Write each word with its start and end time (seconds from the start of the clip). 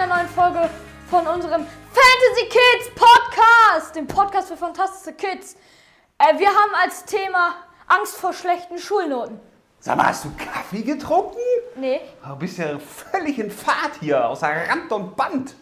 einer 0.00 0.14
neuen 0.14 0.28
Folge 0.28 0.70
von 1.10 1.26
unserem 1.26 1.66
Fantasy 1.92 2.48
Kids 2.48 2.90
Podcast, 2.94 3.96
dem 3.96 4.06
Podcast 4.06 4.48
für 4.48 4.56
fantastische 4.56 5.14
Kids. 5.16 5.56
Äh, 6.18 6.38
wir 6.38 6.46
haben 6.48 6.70
als 6.82 7.04
Thema 7.04 7.54
Angst 7.88 8.16
vor 8.16 8.32
schlechten 8.32 8.78
Schulnoten. 8.78 9.40
Sag 9.80 9.96
mal, 9.96 10.06
hast 10.06 10.24
du 10.24 10.30
Kaffee 10.36 10.82
getrunken? 10.82 11.36
Nee, 11.76 12.00
Du 12.26 12.36
bist 12.36 12.58
ja 12.58 12.78
völlig 12.78 13.38
in 13.38 13.50
Fahrt 13.50 13.92
hier, 14.00 14.28
außer 14.28 14.48
Rand 14.68 14.92
und 14.92 15.16
Band. 15.16 15.54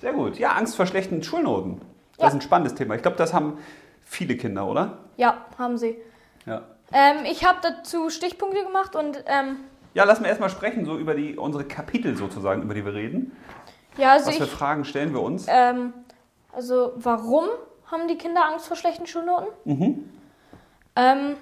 Sehr 0.00 0.12
gut. 0.12 0.38
Ja, 0.38 0.52
Angst 0.52 0.76
vor 0.76 0.86
schlechten 0.86 1.22
Schulnoten. 1.22 1.80
Das 2.16 2.22
Ja. 2.22 2.28
ist 2.28 2.34
ein 2.34 2.40
spannendes 2.40 2.74
Thema. 2.74 2.94
Ich 2.96 3.02
glaube, 3.02 3.16
das 3.16 3.32
haben 3.32 3.58
viele 4.04 4.36
Kinder, 4.36 4.66
oder? 4.66 4.98
ja, 5.16 5.44
haben 5.58 5.76
sie. 5.78 5.96
Ja. 6.46 6.62
Ähm, 6.92 7.18
ich 7.26 7.44
habe 7.44 7.58
dazu 7.62 8.08
Stichpunkte 8.10 8.64
gemacht 8.64 8.96
und 8.96 9.22
ähm, 9.26 9.58
Ja, 9.94 10.04
lass 10.04 10.20
mal 10.20 10.28
erstmal 10.28 10.50
sprechen, 10.50 10.84
so 10.84 10.96
über 10.96 11.14
die, 11.14 11.36
unsere 11.36 11.64
Kapitel 11.64 12.16
sozusagen, 12.16 12.62
über 12.62 12.74
die 12.74 12.84
wir 12.84 12.94
reden. 12.94 13.36
Ja, 13.98 14.12
also 14.12 14.28
Was 14.28 14.36
für 14.36 14.44
ich, 14.44 14.50
Fragen 14.50 14.84
stellen 14.84 15.12
wir 15.12 15.22
uns? 15.22 15.46
ähm, 15.48 15.92
also 16.52 16.92
warum 16.96 17.44
haben 17.90 18.08
die 18.08 18.16
Kinder 18.16 18.44
Angst 18.46 18.66
vor 18.66 18.76
schlechten 18.76 19.06
Schulnoten? 19.06 19.48
Mhm. 19.64 20.08
Ähm, 20.96 21.36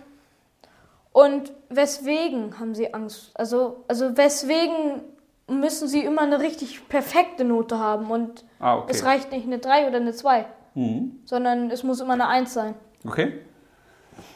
und 1.13 1.53
weswegen 1.71 2.59
haben 2.59 2.75
sie 2.75 2.93
Angst? 2.93 3.33
Also, 3.35 3.85
also 3.89 4.17
weswegen 4.17 5.03
müssen 5.49 5.89
sie 5.89 6.01
immer 6.05 6.23
eine 6.23 6.41
richtig 6.41 6.89
perfekte 6.89 7.45
Note 7.45 7.79
haben 7.79 8.11
und 8.11 8.45
Ah, 8.59 8.79
okay. 8.79 8.91
es 8.91 9.05
reicht 9.05 9.31
nicht 9.33 9.47
eine 9.47 9.59
3 9.59 9.89
oder 9.89 9.97
eine 9.97 10.13
2, 10.13 10.45
Mhm. 10.75 11.21
sondern 11.25 11.71
es 11.71 11.83
muss 11.85 12.01
immer 12.01 12.15
eine 12.15 12.27
1 12.29 12.53
sein. 12.53 12.75
Okay. 13.07 13.41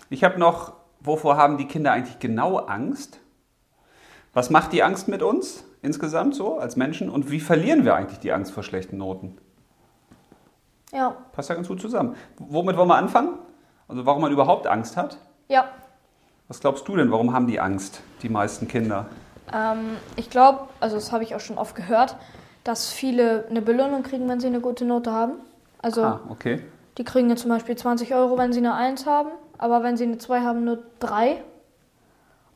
Ich 0.08 0.24
habe 0.24 0.38
noch, 0.38 0.72
wovor 1.00 1.36
haben 1.36 1.58
die 1.58 1.66
Kinder 1.66 1.92
eigentlich 1.92 2.18
genau 2.18 2.56
Angst? 2.58 3.18
Was 4.32 4.50
macht 4.50 4.72
die 4.72 4.82
Angst 4.82 5.08
mit 5.08 5.22
uns 5.22 5.64
insgesamt 5.82 6.34
so 6.34 6.58
als 6.58 6.76
Menschen? 6.76 7.08
Und 7.10 7.30
wie 7.30 7.40
verlieren 7.40 7.84
wir 7.84 7.94
eigentlich 7.94 8.18
die 8.20 8.32
Angst 8.32 8.52
vor 8.52 8.62
schlechten 8.62 8.96
Noten? 8.98 9.36
Ja, 10.92 11.14
Passt 11.32 11.48
ja 11.48 11.54
ganz 11.54 11.68
gut 11.68 11.80
zusammen. 11.80 12.16
Womit 12.38 12.76
wollen 12.76 12.88
wir 12.88 12.96
anfangen? 12.96 13.38
Also 13.88 14.06
warum 14.06 14.22
man 14.22 14.32
überhaupt 14.32 14.66
Angst 14.66 14.96
hat? 14.96 15.18
ja. 15.48 15.68
Was 16.48 16.58
glaubst 16.58 16.88
du 16.88 16.96
denn, 16.96 17.12
warum 17.12 17.32
haben 17.32 17.46
die 17.46 17.60
Angst, 17.60 18.00
die 18.22 18.28
meisten 18.28 18.66
Kinder? 18.66 19.06
Ähm, 19.54 19.96
ich 20.16 20.30
glaube, 20.30 20.62
also 20.80 20.96
das 20.96 21.12
habe 21.12 21.22
ich 21.22 21.36
auch 21.36 21.40
schon 21.40 21.58
oft 21.58 21.76
gehört, 21.76 22.16
dass 22.64 22.90
viele 22.90 23.46
eine 23.48 23.62
Belohnung 23.62 24.02
kriegen, 24.02 24.28
wenn 24.28 24.40
sie 24.40 24.48
eine 24.48 24.60
gute 24.60 24.84
Note 24.84 25.12
haben. 25.12 25.34
Also 25.80 26.02
Ah, 26.02 26.20
okay. 26.28 26.60
die 26.98 27.04
kriegen 27.04 27.30
jetzt 27.30 27.42
zum 27.42 27.50
Beispiel 27.50 27.76
20 27.76 28.12
Euro, 28.16 28.36
wenn 28.36 28.52
sie 28.52 28.58
eine 28.58 28.74
1 28.74 29.06
haben, 29.06 29.30
aber 29.58 29.84
wenn 29.84 29.96
sie 29.96 30.02
eine 30.02 30.18
2 30.18 30.40
haben, 30.40 30.64
nur 30.64 30.82
3 30.98 31.40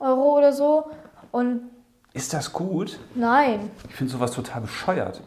Euro 0.01 0.39
oder 0.39 0.53
so. 0.53 0.91
Und 1.31 1.71
Ist 2.15 2.33
das 2.33 2.53
gut? 2.53 2.99
nein, 3.15 3.71
Ich 3.89 3.95
finde 3.97 4.13
sowas 4.13 4.31
total 4.33 4.63
bescheuert. 4.63 5.21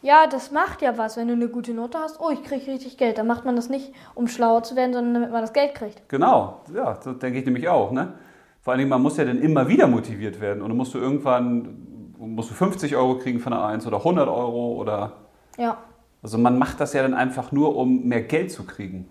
Ja, 0.00 0.26
das 0.26 0.52
macht 0.52 0.80
ja 0.80 0.96
was, 0.96 1.16
wenn 1.16 1.28
du 1.28 1.34
eine 1.34 1.48
gute 1.48 1.74
Note 1.74 1.98
hast. 1.98 2.18
Oh, 2.20 2.30
ich 2.30 2.42
kriege 2.42 2.66
richtig 2.72 2.96
Geld. 2.96 3.18
Dann 3.18 3.26
macht 3.26 3.44
man 3.44 3.56
das 3.56 3.68
nicht, 3.68 3.92
um 4.14 4.26
schlauer 4.26 4.62
zu 4.62 4.74
werden, 4.74 4.92
sondern 4.94 5.14
damit 5.14 5.32
man 5.32 5.42
das 5.42 5.52
Geld 5.52 5.74
kriegt. 5.74 6.08
Genau, 6.08 6.60
ja, 6.74 6.94
das 6.94 7.18
denke 7.18 7.38
ich 7.40 7.44
nämlich 7.44 7.68
auch. 7.68 7.90
Ne? 7.90 8.14
Vor 8.62 8.72
allen 8.72 8.78
Dingen, 8.78 8.90
man 8.90 9.02
muss 9.02 9.16
ja 9.16 9.24
dann 9.24 9.38
immer 9.38 9.68
wieder 9.68 9.86
motiviert 9.86 10.40
werden. 10.40 10.62
Und 10.62 10.68
dann 10.68 10.76
musst 10.76 10.94
du 10.94 10.98
irgendwann 10.98 12.14
musst 12.18 12.50
du 12.50 12.54
50 12.54 12.96
Euro 12.96 13.18
kriegen 13.18 13.38
von 13.38 13.52
einer 13.52 13.66
1 13.66 13.86
oder 13.86 13.98
100 13.98 14.28
Euro 14.28 14.74
oder... 14.74 15.12
Ja, 15.56 15.78
Also 16.22 16.38
man 16.38 16.58
macht 16.58 16.80
das 16.80 16.92
ja 16.92 17.02
dann 17.02 17.14
einfach 17.14 17.52
nur, 17.52 17.76
um 17.76 18.04
mehr 18.04 18.22
Geld 18.22 18.50
zu 18.50 18.64
kriegen. 18.64 19.08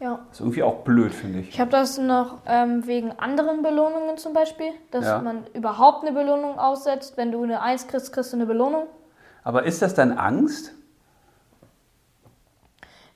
Ja. 0.00 0.20
Das 0.28 0.36
ist 0.36 0.40
irgendwie 0.40 0.62
auch 0.62 0.84
blöd, 0.84 1.12
finde 1.14 1.40
ich. 1.40 1.48
Ich 1.50 1.60
habe 1.60 1.70
das 1.70 1.98
noch 1.98 2.38
ähm, 2.46 2.86
wegen 2.86 3.12
anderen 3.18 3.62
Belohnungen 3.62 4.18
zum 4.18 4.32
Beispiel, 4.32 4.72
dass 4.90 5.04
Ja. 5.06 5.20
man 5.20 5.46
überhaupt 5.54 6.04
eine 6.06 6.12
Belohnung 6.12 6.58
aussetzt. 6.58 7.16
Wenn 7.16 7.32
du 7.32 7.42
eine 7.42 7.62
1 7.62 7.86
kriegst, 7.88 8.12
kriegst 8.12 8.32
du 8.32 8.36
eine 8.36 8.46
Belohnung. 8.46 8.86
Aber 9.44 9.64
ist 9.64 9.80
das 9.82 9.94
dann 9.94 10.12
Angst? 10.12 10.72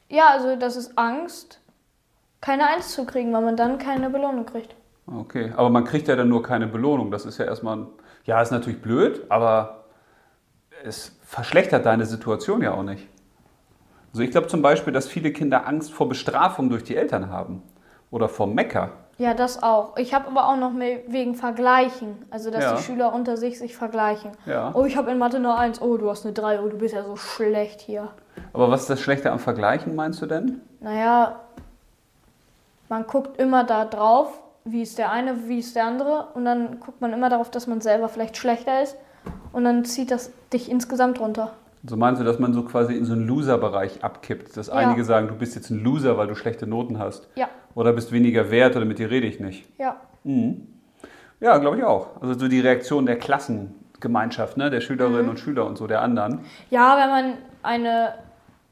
Ja, 0.09 0.29
also 0.31 0.57
das 0.57 0.77
ist 0.77 0.97
Angst, 0.99 1.61
keine 2.41 2.67
1 2.69 2.93
zu 2.93 3.05
kriegen, 3.05 3.33
weil 3.33 3.43
man 3.43 3.57
dann 3.57 3.79
keine 3.79 4.11
Belohnung 4.11 4.47
kriegt. 4.47 4.75
Okay, 5.07 5.53
aber 5.57 5.71
man 5.71 5.85
kriegt 5.85 6.09
ja 6.09 6.17
dann 6.17 6.29
nur 6.29 6.43
keine 6.43 6.67
Belohnung. 6.67 7.11
Das 7.11 7.27
ist 7.27 7.39
ja 7.39 7.45
erstmal, 7.45 7.87
ja, 8.25 8.41
ist 8.41 8.51
natürlich 8.51 8.81
blöd, 8.81 9.27
aber 9.29 9.85
es 10.85 11.17
verschlechtert 11.23 11.85
deine 11.87 12.07
Situation 12.07 12.63
ja 12.63 12.73
auch 12.75 12.83
nicht. 12.83 13.09
Also 14.13 14.23
ich 14.23 14.31
glaube 14.31 14.49
zum 14.49 14.63
Beispiel, 14.63 14.93
dass 14.93 15.09
viele 15.09 15.33
Kinder 15.33 15.67
Angst 15.67 15.93
vor 15.93 16.09
Bestrafung 16.09 16.69
durch 16.69 16.85
die 16.85 16.97
Eltern 16.97 17.31
haben 17.31 17.63
oder 18.11 18.29
vor 18.29 18.47
Mecker. 18.47 18.91
Ja, 19.19 19.35
das 19.35 19.63
auch. 19.63 19.99
Ich 19.99 20.15
habe 20.15 20.29
aber 20.29 20.49
auch 20.49 20.57
noch 20.57 20.73
mehr 20.73 21.01
wegen 21.07 21.35
Vergleichen. 21.35 22.25
Also, 22.31 22.51
dass 22.51 22.65
Ja. 22.65 22.75
die 22.77 22.83
Schüler 22.83 23.13
unter 23.15 23.37
sich 23.37 23.59
sich 23.59 23.77
vergleichen. 23.77 24.31
Ja. 24.47 24.71
Oh, 24.75 24.85
ich 24.87 24.97
habe 24.97 25.11
in 25.11 25.19
Mathe 25.19 25.37
eine 25.37 25.55
1. 25.57 25.83
Oh, 25.83 25.99
du 25.99 26.09
hast 26.09 26.25
eine 26.25 26.33
3. 26.33 26.61
Oh, 26.63 26.69
du 26.69 26.79
bist 26.79 26.95
ja 26.95 27.05
so 27.05 27.17
schlecht 27.17 27.83
hier. 27.83 28.09
Aber 28.55 28.71
was 28.71 28.83
ist 28.83 28.91
das 28.91 29.01
Schlechte 29.01 29.31
am 29.31 29.39
Vergleichen, 29.39 29.95
meinst 29.95 30.23
du 30.23 30.27
denn? 30.27 30.63
Naja, 30.81 31.39
man 32.89 33.07
guckt 33.07 33.39
immer 33.39 33.63
da 33.65 33.85
drauf, 33.85 34.41
wie 34.65 34.81
ist 34.83 34.97
der 34.97 35.13
eine, 35.13 35.49
wie 35.49 35.59
ist 35.59 35.77
der 35.77 35.85
andere. 35.85 36.29
Und 36.33 36.47
dann 36.47 36.81
guckt 36.81 37.03
man 37.03 37.13
immer 37.13 37.29
darauf, 37.29 37.51
dass 37.51 37.67
man 37.67 37.83
selber 37.83 38.09
vielleicht 38.09 38.39
schlechter 38.39 38.83
ist. 38.83 38.97
Und 39.53 39.65
dann 39.65 39.85
zieht 39.85 40.11
das 40.11 40.33
dich 40.51 40.71
insgesamt 40.71 41.21
runter. 41.21 41.53
So 41.83 41.97
meinst 41.97 42.21
du, 42.21 42.25
dass 42.27 42.39
man 42.39 42.53
so 42.53 42.63
quasi 42.65 42.95
in 42.95 43.05
so 43.07 43.15
einen 43.15 43.27
Loser-Bereich 43.27 44.05
abkippt, 44.05 44.57
dass 44.57 44.67
Ja. 44.67 44.75
einige 44.75 45.03
sagen, 45.05 45.29
du 45.29 45.35
bist 45.35 45.55
jetzt 45.55 45.71
ein 45.71 45.83
Loser, 45.83 46.19
weil 46.19 46.27
du 46.27 46.35
schlechte 46.35 46.67
Noten 46.67 46.99
hast. 46.99 47.29
Ja, 47.37 47.49
Oder 47.75 47.93
bist 47.93 48.13
weniger 48.13 48.51
wert 48.51 48.77
oder 48.77 48.85
mit 48.85 48.99
dir 48.99 49.11
rede 49.11 49.27
ich 49.27 49.41
nicht. 49.41 49.67
ja. 49.79 49.97
Mhm. 50.25 50.67
Ja, 51.41 51.57
glaube 51.57 51.79
ich 51.79 51.85
auch. 51.85 52.21
Also 52.21 52.35
so 52.39 52.49
die 52.49 52.61
Reaktion 52.61 53.07
der 53.07 53.17
Klassengemeinschaft, 53.19 54.59
ne? 54.59 54.69
der 54.69 54.83
Schülerinnen 54.83 55.31
und 55.31 55.39
Schüler 55.41 55.65
und 55.65 55.79
so 55.79 55.87
der 55.87 56.03
anderen. 56.03 56.41
Ja, 56.69 56.99
wenn 56.99 57.09
man 57.09 57.39
eine 57.63 58.15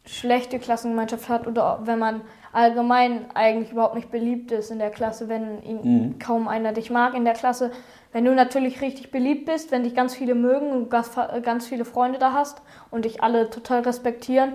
schlechte 0.05 0.59
Klassengemeinschaft 0.59 1.31
hat 1.31 1.47
oder 1.47 1.81
wenn 1.85 1.99
man 1.99 2.21
allgemein 2.53 3.27
eigentlich 3.35 3.73
überhaupt 3.73 3.95
nicht 3.95 4.11
beliebt 4.11 4.53
ist 4.53 4.71
in 4.71 4.79
der 4.79 4.91
Klasse, 4.91 5.29
wenn 5.31 5.63
ihn 5.63 6.19
kaum 6.19 6.47
einer 6.49 6.73
dich 6.73 6.91
mag 6.91 7.15
in 7.15 7.25
der 7.25 7.35
Klasse. 7.35 7.71
Wenn 8.13 8.25
du 8.25 8.35
natürlich 8.35 8.81
richtig 8.81 9.11
beliebt 9.11 9.47
bist, 9.47 9.71
wenn 9.71 9.85
dich 9.85 9.95
ganz 9.95 10.15
viele 10.15 10.35
mögen 10.35 10.71
und 10.71 10.91
ganz, 10.91 11.11
ganz 11.43 11.67
viele 11.67 11.85
Freunde 11.85 12.19
da 12.19 12.33
hast 12.33 12.63
und 12.91 13.05
dich 13.05 13.23
alle 13.23 13.51
total 13.51 13.83
respektieren, 13.83 14.55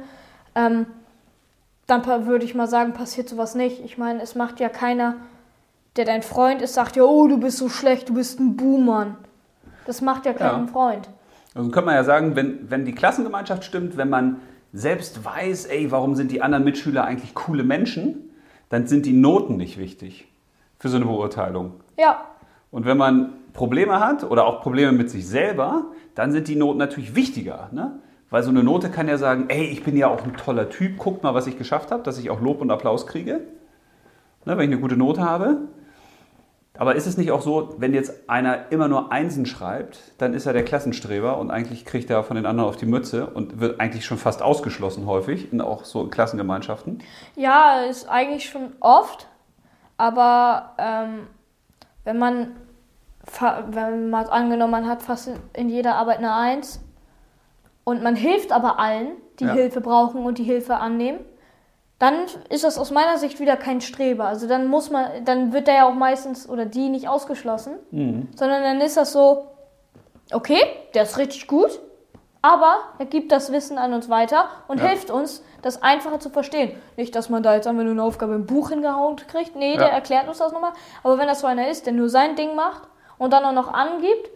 ähm, 0.55 0.87
dann 1.85 2.05
würde 2.25 2.45
ich 2.45 2.55
mal 2.55 2.67
sagen, 2.67 2.93
passiert 2.93 3.29
sowas 3.29 3.55
nicht. 3.55 3.83
Ich 3.83 3.97
meine, 3.97 4.21
es 4.21 4.35
macht 4.35 4.59
ja 4.59 4.69
keiner, 4.69 5.15
der 5.97 6.05
dein 6.05 6.23
Freund 6.23 6.61
ist, 6.61 6.73
sagt 6.73 6.95
ja, 6.95 7.03
oh, 7.03 7.27
du 7.27 7.39
bist 7.39 7.57
so 7.57 7.69
schlecht, 7.69 8.09
du 8.09 8.15
bist 8.15 8.39
ein 8.39 8.55
Buhmann. 8.55 9.17
Das 9.85 10.01
macht 10.01 10.25
ja 10.25 10.33
keinen 10.33 10.67
Ja. 10.67 10.71
Freund. 10.71 11.09
Also 11.53 11.69
könnte 11.69 11.85
man 11.87 11.95
ja 11.95 12.03
sagen, 12.03 12.35
wenn, 12.35 12.71
wenn 12.71 12.85
die 12.85 12.95
Klassengemeinschaft 12.95 13.63
stimmt, 13.63 13.97
wenn 13.97 14.09
man 14.09 14.39
selbst 14.71 15.23
weiß, 15.23 15.65
ey, 15.65 15.91
warum 15.91 16.15
sind 16.15 16.31
die 16.31 16.41
anderen 16.41 16.63
Mitschüler 16.63 17.03
eigentlich 17.03 17.35
coole 17.35 17.63
Menschen, 17.63 18.31
dann 18.69 18.87
sind 18.87 19.05
die 19.05 19.13
Noten 19.13 19.57
nicht 19.57 19.77
wichtig 19.77 20.27
für 20.79 20.89
so 20.89 20.95
eine 20.95 21.05
Beurteilung. 21.05 21.73
Ja, 21.99 22.23
Und 22.71 22.85
wenn 22.85 22.97
man 22.97 23.33
Probleme 23.53 23.99
hat 23.99 24.23
oder 24.23 24.45
auch 24.45 24.61
Probleme 24.61 24.91
mit 24.91 25.09
sich 25.09 25.27
selber, 25.27 25.85
dann 26.15 26.31
sind 26.31 26.47
die 26.47 26.55
Noten 26.55 26.79
natürlich 26.79 27.15
wichtiger. 27.15 27.69
Ne? 27.71 27.99
Weil 28.29 28.43
so 28.43 28.49
eine 28.49 28.63
Note 28.63 28.89
kann 28.89 29.07
ja 29.07 29.17
sagen, 29.17 29.45
ey, 29.49 29.65
ich 29.65 29.83
bin 29.83 29.95
ja 29.95 30.07
auch 30.07 30.23
ein 30.23 30.35
toller 30.35 30.69
Typ, 30.69 30.97
guckt 30.97 31.23
mal, 31.23 31.35
was 31.35 31.47
ich 31.47 31.57
geschafft 31.57 31.91
habe, 31.91 32.03
dass 32.03 32.17
ich 32.17 32.29
auch 32.29 32.41
Lob 32.41 32.61
und 32.61 32.71
Applaus 32.71 33.05
kriege, 33.05 33.41
ne, 34.45 34.57
wenn 34.57 34.61
ich 34.61 34.71
eine 34.71 34.79
gute 34.79 34.97
Note 34.97 35.21
habe. 35.21 35.67
Aber 36.75 36.95
ist 36.95 37.05
es 37.05 37.17
nicht 37.17 37.31
auch 37.31 37.43
so, 37.43 37.75
wenn 37.77 37.93
jetzt 37.93 38.27
einer 38.27 38.71
immer 38.71 38.87
nur 38.87 39.11
Einsen 39.11 39.45
schreibt, 39.45 39.99
dann 40.17 40.33
ist 40.33 40.47
er 40.47 40.53
der 40.53 40.65
Klassenstreber 40.65 41.37
und 41.37 41.51
eigentlich 41.51 41.85
kriegt 41.85 42.09
er 42.09 42.23
von 42.23 42.35
den 42.35 42.47
anderen 42.47 42.67
auf 42.67 42.77
die 42.77 42.87
Mütze 42.87 43.27
und 43.27 43.59
wird 43.59 43.79
eigentlich 43.79 44.05
schon 44.05 44.17
fast 44.17 44.41
ausgeschlossen 44.41 45.05
häufig, 45.05 45.53
in 45.53 45.61
auch 45.61 45.85
so 45.85 46.07
Klassengemeinschaften. 46.07 47.03
Ja, 47.35 47.81
ist 47.87 48.09
eigentlich 48.09 48.49
schon 48.49 48.71
oft, 48.79 49.27
aber 49.97 50.71
ähm, 50.79 51.27
wenn 52.03 52.17
man, 52.17 52.55
wenn 53.67 54.09
man 54.09 54.25
angenommen, 54.27 54.71
man 54.71 54.87
hat 54.87 55.01
fast 55.01 55.29
in 55.53 55.69
jeder 55.69 55.95
Arbeit 55.95 56.17
eine 56.19 56.33
Eins 56.33 56.81
und 57.83 58.03
man 58.03 58.15
hilft 58.15 58.51
aber 58.51 58.79
allen, 58.79 59.11
die 59.39 59.45
Ja. 59.45 59.53
Hilfe 59.53 59.81
brauchen 59.81 60.25
und 60.25 60.37
die 60.37 60.43
Hilfe 60.43 60.75
annehmen, 60.75 61.19
dann 61.99 62.15
ist 62.49 62.63
das 62.65 62.77
aus 62.77 62.91
meiner 62.91 63.17
Sicht 63.17 63.39
wieder 63.39 63.55
kein 63.55 63.79
Streber. 63.79 64.25
Also 64.25 64.47
dann 64.47 64.67
muss 64.67 64.89
man, 64.91 65.23
dann 65.25 65.53
wird 65.53 65.67
der 65.67 65.75
ja 65.75 65.87
auch 65.87 65.93
meistens 65.93 66.49
oder 66.49 66.65
die 66.65 66.89
nicht 66.89 67.07
ausgeschlossen, 67.07 67.75
sondern 68.35 68.61
dann 68.63 68.81
ist 68.81 68.97
das 68.97 69.13
so, 69.13 69.47
okay, 70.33 70.59
der 70.93 71.03
ist 71.03 71.17
richtig 71.17 71.47
gut, 71.47 71.79
aber 72.41 72.75
er 72.99 73.05
gibt 73.05 73.31
das 73.31 73.53
Wissen 73.53 73.77
an 73.77 73.93
uns 73.93 74.09
weiter 74.09 74.49
und 74.67 74.79
Ja. 74.81 74.87
hilft 74.89 75.11
uns, 75.11 75.43
das 75.61 75.81
einfacher 75.81 76.19
zu 76.19 76.29
verstehen. 76.29 76.73
Nicht, 76.97 77.15
dass 77.15 77.29
man 77.29 77.41
da 77.41 77.55
jetzt 77.55 77.67
einfach 77.67 77.83
nur 77.83 77.93
eine 77.93 78.03
Aufgabe 78.03 78.35
im 78.35 78.45
Buch 78.45 78.69
hingehauen 78.69 79.15
kriegt. 79.15 79.55
Nee, 79.55 79.77
der 79.77 79.87
Ja. 79.87 79.93
erklärt 79.93 80.27
uns 80.27 80.39
das 80.39 80.51
nochmal. 80.51 80.73
Aber 81.03 81.17
wenn 81.17 81.27
das 81.27 81.39
so 81.39 81.47
einer 81.47 81.69
ist, 81.69 81.85
der 81.85 81.93
nur 81.93 82.09
sein 82.09 82.35
Ding 82.35 82.53
macht 82.55 82.81
und 83.23 83.31
dann 83.31 83.45
auch 83.45 83.53
noch 83.53 83.73
angibt, 83.73 84.29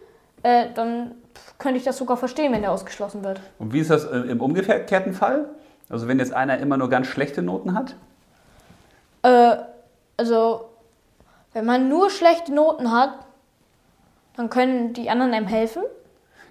äh, 0.44 0.68
dann 0.74 1.16
könnte 1.57 1.78
ich 1.78 1.84
das 1.84 1.98
sogar 1.98 2.16
verstehen, 2.16 2.54
wenn 2.54 2.62
der 2.62 2.72
ausgeschlossen 2.72 3.24
wird. 3.24 3.42
Und 3.60 3.74
wie 3.74 3.80
ist 3.80 3.89
das 3.89 4.06
äh, 4.06 4.18
im 4.18 4.39
umgekehrten 4.39 5.13
Fall? 5.13 5.50
Also 5.89 6.07
wenn 6.07 6.19
jetzt 6.19 6.34
einer 6.34 6.57
immer 6.60 6.78
nur 6.78 6.89
ganz 6.89 7.07
schlechte 7.07 7.42
Noten 7.42 7.74
hat? 7.74 7.95
Äh, 9.24 9.57
also, 10.16 10.69
wenn 11.54 11.66
man 11.66 11.89
nur 11.89 12.10
schlechte 12.10 12.54
Noten 12.54 12.92
hat, 12.92 13.12
dann 14.38 14.50
können 14.50 14.94
die 14.94 15.10
anderen 15.10 15.33
einem 15.33 15.48
helfen. 15.48 15.83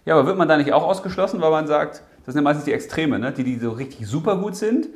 Ja, 0.04 0.14
aber 0.14 0.26
wird 0.26 0.36
man 0.36 0.48
da 0.48 0.58
nicht 0.58 0.72
auch 0.74 0.84
ausgeschlossen, 0.84 1.40
weil 1.40 1.50
man 1.50 1.66
sagt, 1.66 2.02
das 2.26 2.34
sind 2.34 2.36
ja 2.36 2.42
meistens 2.42 2.66
die 2.66 2.72
Extreme, 2.72 3.18
ne? 3.18 3.32
die, 3.32 3.44
die 3.44 3.58
so 3.58 3.70
richtig 3.70 4.06
super 4.06 4.36
gut 4.36 4.56
sind, 4.56 4.88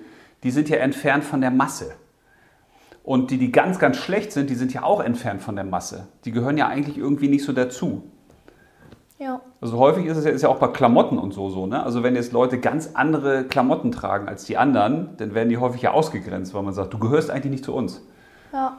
die 0.42 0.50
sind 0.50 0.68
ja 0.68 0.76
entfernt 0.76 1.24
von 1.24 1.40
der 1.40 1.50
Masse. 1.50 1.94
Und 3.02 3.30
die, 3.30 3.38
die 3.38 3.50
ganz, 3.50 3.78
ganz 3.78 3.96
schlecht 3.96 4.32
sind, 4.32 4.50
die 4.50 4.54
sind 4.54 4.72
ja 4.72 4.82
auch 4.82 5.00
entfernt 5.00 5.42
von 5.42 5.56
der 5.56 5.64
Masse. 5.64 6.08
Die 6.24 6.32
gehören 6.32 6.58
ja 6.58 6.68
eigentlich 6.68 6.98
irgendwie 6.98 7.28
nicht 7.28 7.44
so 7.44 7.52
dazu. 7.52 8.04
Ja. 9.18 9.40
Also 9.60 9.78
häufig 9.78 10.06
ist 10.06 10.16
es 10.16 10.24
ja, 10.24 10.30
ist 10.30 10.42
ja 10.42 10.48
auch 10.48 10.58
bei 10.58 10.68
Klamotten 10.68 11.18
und 11.18 11.32
so 11.32 11.50
so. 11.50 11.66
Ne? 11.66 11.82
Also 11.82 12.02
wenn 12.02 12.14
jetzt 12.14 12.32
Leute 12.32 12.58
ganz 12.58 12.90
andere 12.94 13.44
Klamotten 13.44 13.92
tragen 13.92 14.28
als 14.28 14.44
die 14.44 14.56
anderen, 14.56 15.10
dann 15.18 15.34
werden 15.34 15.50
die 15.50 15.58
häufig 15.58 15.82
ja 15.82 15.92
ausgegrenzt, 15.92 16.54
weil 16.54 16.62
man 16.62 16.72
sagt, 16.72 16.94
du 16.94 16.98
gehörst 16.98 17.30
eigentlich 17.30 17.50
nicht 17.50 17.64
zu 17.64 17.74
uns. 17.74 18.02
Ja. 18.52 18.78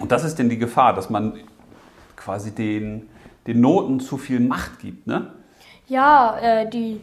Und 0.00 0.12
das 0.12 0.24
ist 0.24 0.38
denn 0.38 0.48
die 0.48 0.58
Gefahr, 0.58 0.94
dass 0.94 1.10
man 1.10 1.34
quasi 2.16 2.52
den, 2.52 3.08
den 3.46 3.60
Noten 3.60 3.98
zu 3.98 4.16
viel 4.16 4.38
Macht 4.40 4.78
gibt. 4.78 5.08
Ne? 5.08 5.32
Ja, 5.88 6.38
äh, 6.38 6.70
die, 6.70 7.00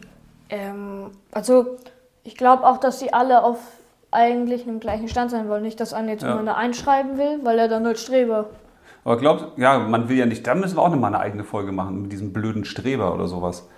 ähm, 0.48 1.10
also 1.32 1.76
ich 2.24 2.36
glaube 2.36 2.66
auch, 2.66 2.78
dass 2.78 3.00
sie 3.00 3.12
alle 3.12 3.44
auf 3.44 3.58
eigentlich 4.10 4.66
einem 4.66 4.80
gleichen 4.80 5.08
Stand 5.08 5.30
sein 5.30 5.48
wollen. 5.48 5.62
Nicht, 5.62 5.80
dass 5.80 5.92
einer 5.92 6.12
jetzt 6.12 6.22
Ja. 6.22 6.30
jemand 6.30 6.48
einschreiben 6.56 7.18
will, 7.18 7.40
weil 7.42 7.58
er 7.58 7.68
dann 7.68 7.86
halt 7.86 7.98
Streber. 7.98 8.50
Aber 9.04 9.16
glaubt, 9.16 9.58
ja, 9.58 9.78
man 9.78 10.08
will 10.08 10.16
ja 10.16 10.26
nicht, 10.26 10.46
da 10.46 10.54
müssen 10.54 10.76
wir 10.76 10.82
auch 10.82 10.90
nochmal 10.90 11.14
eine 11.14 11.22
eigene 11.22 11.44
Folge 11.44 11.72
machen 11.72 12.02
mit 12.02 12.12
diesem 12.12 12.32
blöden 12.32 12.64
Streber 12.64 13.14
oder 13.14 13.28
sowas. 13.28 13.68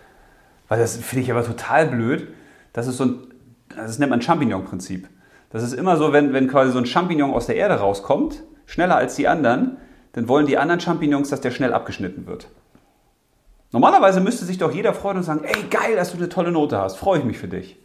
Weil 0.69 0.79
das 0.81 0.97
finde 0.97 1.25
ich 1.25 1.31
aber 1.31 1.45
total 1.45 1.87
blöd. 1.87 2.29
Das 2.73 2.87
ist 2.87 2.97
so 2.97 3.05
ein, 3.05 3.19
das 3.77 3.99
nennt 3.99 4.11
man 4.11 4.21
Champignon-Prinzip. 4.23 5.09
Das 5.51 5.63
ist 5.63 5.75
immer 5.75 5.97
so, 5.97 6.13
wenn, 6.13 6.33
wenn 6.33 6.49
quasi 6.49 6.73
so 6.73 6.79
ein 6.79 6.87
Champignon 6.87 7.33
aus 7.33 7.47
der 7.47 7.57
Erde 7.57 7.75
rauskommt, 7.75 8.43
schneller 8.67 8.97
als 8.97 9.17
die 9.17 9.29
anderen, 9.29 9.77
dann 10.15 10.29
wollen 10.29 10.47
die 10.47 10.59
anderen 10.59 10.81
Champignons, 10.81 11.29
dass 11.31 11.41
der 11.41 11.51
schnell 11.51 11.73
abgeschnitten 11.73 12.27
wird. 12.27 12.49
Normalerweise 13.71 14.21
müsste 14.21 14.45
sich 14.45 14.59
doch 14.59 14.73
jeder 14.73 14.93
freuen 14.93 15.19
und 15.19 15.23
sagen, 15.23 15.45
ey, 15.45 15.63
geil, 15.71 15.97
dass 15.97 16.13
du 16.13 16.19
eine 16.19 16.29
tolle 16.29 16.53
Note 16.53 16.79
hast, 16.79 16.97
freue 16.97 17.21
ich 17.21 17.25
mich 17.25 17.39
für 17.39 17.49
dich. 17.49 17.79